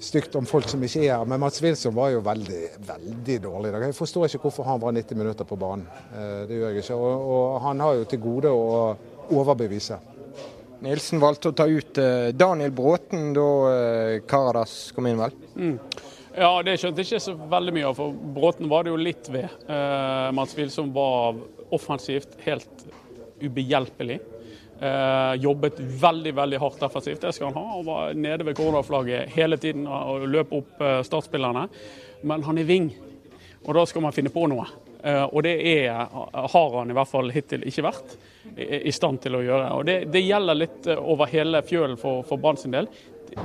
stygt 0.00 0.36
om 0.38 0.46
folk 0.48 0.68
som 0.70 0.82
ikke 0.84 1.02
er 1.04 1.18
her, 1.18 1.26
men 1.28 1.42
Mats 1.42 1.60
Wilson 1.62 1.94
var 1.96 2.12
jo 2.14 2.22
veldig, 2.24 2.60
veldig 2.88 3.38
dårlig 3.44 3.70
i 3.70 3.74
dag. 3.74 3.88
Jeg 3.90 3.98
forstår 3.98 4.28
ikke 4.28 4.44
hvorfor 4.46 4.68
han 4.68 4.80
var 4.82 4.96
90 4.96 5.20
minutter 5.20 5.48
på 5.48 5.58
banen. 5.60 5.84
Det 6.48 6.56
gjør 6.56 6.72
jeg 6.72 6.84
ikke. 6.84 6.96
Og, 6.96 7.26
og 7.34 7.58
han 7.66 7.82
har 7.84 7.98
jo 7.98 8.06
til 8.08 8.22
gode 8.24 8.52
å 8.54 8.70
overbevise. 9.30 10.00
Nilsen 10.80 11.20
valgte 11.20 11.52
å 11.52 11.56
ta 11.56 11.66
ut 11.68 12.00
Daniel 12.32 12.72
Bråten 12.72 13.34
da 13.36 13.50
Karadas 14.24 14.78
kom 14.96 15.10
inn, 15.10 15.20
vel? 15.20 15.36
Mm. 15.60 15.76
Ja, 16.30 16.50
det 16.62 16.76
skjønte 16.78 17.02
jeg 17.02 17.10
ikke 17.10 17.24
så 17.24 17.34
veldig 17.50 17.72
mye 17.74 17.88
av. 17.88 17.96
For 17.98 18.14
Bråten 18.36 18.70
var 18.70 18.86
det 18.86 18.92
jo 18.92 19.00
litt 19.00 19.30
ved. 19.32 19.50
Eh, 19.66 20.28
Mats 20.36 20.54
Wilson 20.58 20.92
var 20.94 21.40
offensivt 21.74 22.36
helt 22.44 22.84
ubehjelpelig. 23.42 24.20
Uh, 24.80 25.34
jobbet 25.36 25.76
veldig 25.80 26.30
veldig 26.34 26.58
hardt 26.62 26.80
defensivt, 26.80 27.20
det 27.20 27.34
skal 27.36 27.50
han 27.50 27.58
ha. 27.60 27.74
og 27.76 27.84
var 27.84 28.14
nede 28.16 28.46
ved 28.48 28.56
cornerflagget 28.56 29.34
hele 29.34 29.58
tiden 29.60 29.84
og 29.84 30.24
løp 30.24 30.54
opp 30.56 30.80
eh, 30.80 31.02
startspillerne. 31.04 31.66
Men 32.24 32.46
han 32.46 32.58
er 32.58 32.64
ving, 32.64 32.86
og 33.66 33.74
da 33.76 33.84
skal 33.84 34.06
man 34.06 34.16
finne 34.16 34.32
på 34.32 34.46
noe. 34.48 34.64
Eh, 35.04 35.22
og 35.24 35.44
det 35.44 35.52
er, 35.68 35.92
har 36.54 36.76
han 36.78 36.90
i 36.90 36.96
hvert 36.96 37.10
fall 37.10 37.28
hittil 37.34 37.66
ikke 37.68 37.84
vært 37.84 38.16
i, 38.56 38.86
i 38.88 38.92
stand 38.92 39.20
til 39.20 39.36
å 39.36 39.42
gjøre. 39.44 39.68
Og 39.76 39.84
Det, 39.84 39.98
det 40.16 40.24
gjelder 40.24 40.56
litt 40.62 40.88
over 40.96 41.28
hele 41.28 41.60
fjølen 41.66 42.00
for, 42.00 42.24
for 42.28 42.40
Brann 42.40 42.60
sin 42.60 42.72
del. 42.72 42.88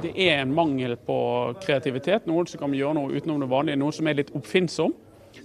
Det 0.01 0.13
er 0.15 0.39
en 0.39 0.55
mangel 0.55 0.95
på 0.95 1.17
kreativitet. 1.61 2.31
Noen 2.31 2.47
som 2.47 2.63
kan 2.63 2.73
gjøre 2.73 2.95
noe 2.97 3.11
utenom 3.11 3.43
det 3.43 3.51
vanlige, 3.51 3.79
noen 3.83 3.95
som 3.99 4.07
er 4.07 4.21
litt 4.21 4.31
oppfinnsom. 4.35 4.95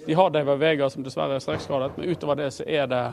De 0.07 0.15
har 0.15 0.31
David 0.31 0.63
Vega 0.63 0.87
som 0.91 1.03
dessverre 1.03 1.37
er 1.37 1.45
strekkskadet, 1.45 1.97
men 1.99 2.15
utover 2.15 2.39
det 2.39 2.53
så 2.55 2.67
er 2.67 2.87
det 2.91 3.05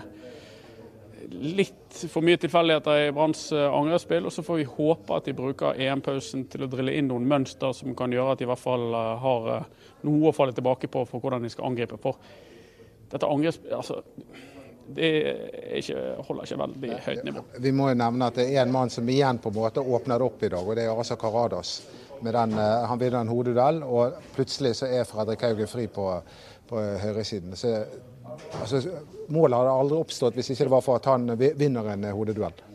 litt 1.29 1.99
for 2.09 2.25
mye 2.25 2.39
tilfeldigheter 2.41 3.07
i 3.07 3.11
Branns 3.15 3.51
eh, 3.51 3.67
angrepsspill. 3.73 4.25
Og 4.27 4.33
så 4.33 4.43
får 4.45 4.61
vi 4.61 4.67
håpe 4.69 5.17
at 5.17 5.27
de 5.27 5.35
bruker 5.37 5.79
EM-pausen 5.81 6.47
til 6.51 6.65
å 6.65 6.71
drille 6.71 6.95
inn 6.97 7.09
noen 7.11 7.27
mønster 7.29 7.73
som 7.75 7.95
kan 7.97 8.13
gjøre 8.13 8.35
at 8.35 8.41
de 8.41 8.47
i 8.47 8.49
hvert 8.51 8.63
fall 8.63 8.87
eh, 8.91 9.13
har 9.23 9.49
eh, 9.55 9.71
noe 10.07 10.29
å 10.29 10.35
falle 10.35 10.55
tilbake 10.55 10.89
på 10.91 11.05
for 11.09 11.23
hvordan 11.23 11.45
de 11.45 11.51
skal 11.53 11.69
angripe. 11.71 11.99
For 12.01 12.19
dette 13.11 13.29
angrepsspillet 13.29 13.77
altså, 13.77 14.01
det 14.97 15.11
ikke, 15.81 16.01
holder 16.23 16.47
ikke 16.47 16.59
veldig 16.63 16.97
høyt 17.05 17.23
nivå. 17.27 17.45
Vi 17.63 17.71
må 17.75 17.89
jo 17.91 17.99
nevne 17.99 18.31
at 18.31 18.37
det 18.39 18.49
er 18.53 18.63
en 18.63 18.75
mann 18.75 18.91
som 18.93 19.09
igjen 19.11 19.41
på 19.43 19.51
en 19.51 19.57
måte 19.57 19.83
åpner 19.83 20.23
opp 20.23 20.43
i 20.47 20.51
dag, 20.53 20.63
og 20.63 20.77
det 20.79 20.85
er 20.87 20.93
altså 20.93 21.17
Karadas. 21.19 21.79
Den, 22.23 22.55
han 22.55 22.97
vinner 22.97 23.19
en 23.19 23.29
hodeduell, 23.29 23.81
og 23.83 24.15
plutselig 24.33 24.77
så 24.79 24.87
er 24.89 25.03
Fredrik 25.05 25.43
Haugen 25.45 25.67
fri 25.69 25.83
på, 25.91 26.07
på 26.69 26.81
høyresiden. 27.01 27.55
Så 27.57 27.73
altså, 28.61 28.81
Målet 29.33 29.59
hadde 29.59 29.75
aldri 29.81 29.99
oppstått 29.99 30.37
hvis 30.37 30.53
ikke 30.53 30.67
det 30.67 30.73
var 30.77 30.85
for 30.85 30.99
at 30.99 31.09
han 31.11 31.29
vinner 31.35 31.93
en 31.93 32.09
hodeduell. 32.15 32.65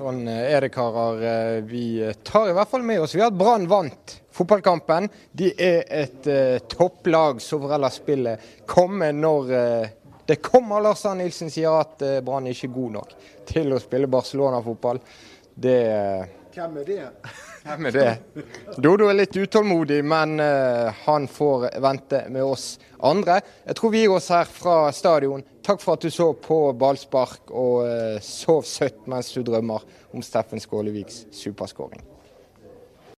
Sånn 0.00 0.24
eh, 0.30 0.48
er 0.54 0.64
det, 0.64 0.72
karer. 0.72 1.20
Eh, 1.20 1.60
vi 1.68 1.84
tar 2.24 2.50
i 2.50 2.56
hvert 2.56 2.70
fall 2.70 2.84
med 2.86 3.02
oss 3.02 3.14
Vi 3.14 3.20
har 3.20 3.32
at 3.32 3.36
Brann 3.36 3.66
vant 3.68 4.16
fotballkampen. 4.32 5.10
De 5.32 5.50
er 5.60 5.82
et 5.90 6.28
uh, 6.30 6.56
topplag 6.70 7.42
som 7.42 7.60
får 7.64 7.74
ellers 7.76 7.98
spillet 8.00 8.46
komme 8.70 9.10
når 9.12 9.52
uh, 9.52 9.90
det 10.30 10.38
kommer. 10.40 10.80
Lars 10.80 11.04
Arne 11.04 11.26
Nilsen 11.26 11.50
sier 11.52 11.74
at 11.82 12.00
uh, 12.06 12.20
Brann 12.24 12.48
er 12.48 12.56
ikke 12.56 12.72
god 12.72 12.96
nok 13.00 13.14
til 13.50 13.74
å 13.74 13.82
spille 13.82 14.08
Barcelona-fotball. 14.08 15.02
Det 15.60 15.80
Hvem 16.54 16.80
er 16.80 16.92
det? 16.94 17.02
Hvem 17.64 17.86
er 17.90 17.94
det? 17.94 18.44
Dodo 18.80 19.10
er 19.10 19.18
litt 19.18 19.36
utålmodig, 19.36 20.00
men 20.06 20.38
uh, 20.40 20.88
han 21.04 21.28
får 21.28 21.68
vente 21.84 22.22
med 22.32 22.44
oss 22.44 22.66
andre. 23.04 23.40
Jeg 23.66 23.78
tror 23.78 23.92
vi 23.92 24.04
gir 24.04 24.14
oss 24.16 24.30
her 24.32 24.48
fra 24.48 24.76
stadion. 24.96 25.44
Takk 25.66 25.82
for 25.82 25.98
at 25.98 26.06
du 26.06 26.12
så 26.12 26.30
på 26.34 26.62
ballspark, 26.80 27.52
og 27.52 27.84
uh, 27.84 28.16
sov 28.24 28.64
søtt 28.68 29.04
mens 29.10 29.32
du 29.36 29.44
drømmer 29.46 29.84
om 30.14 30.24
Steffen 30.24 30.62
Skåleviks 30.62 31.26
superskåring. 31.36 32.09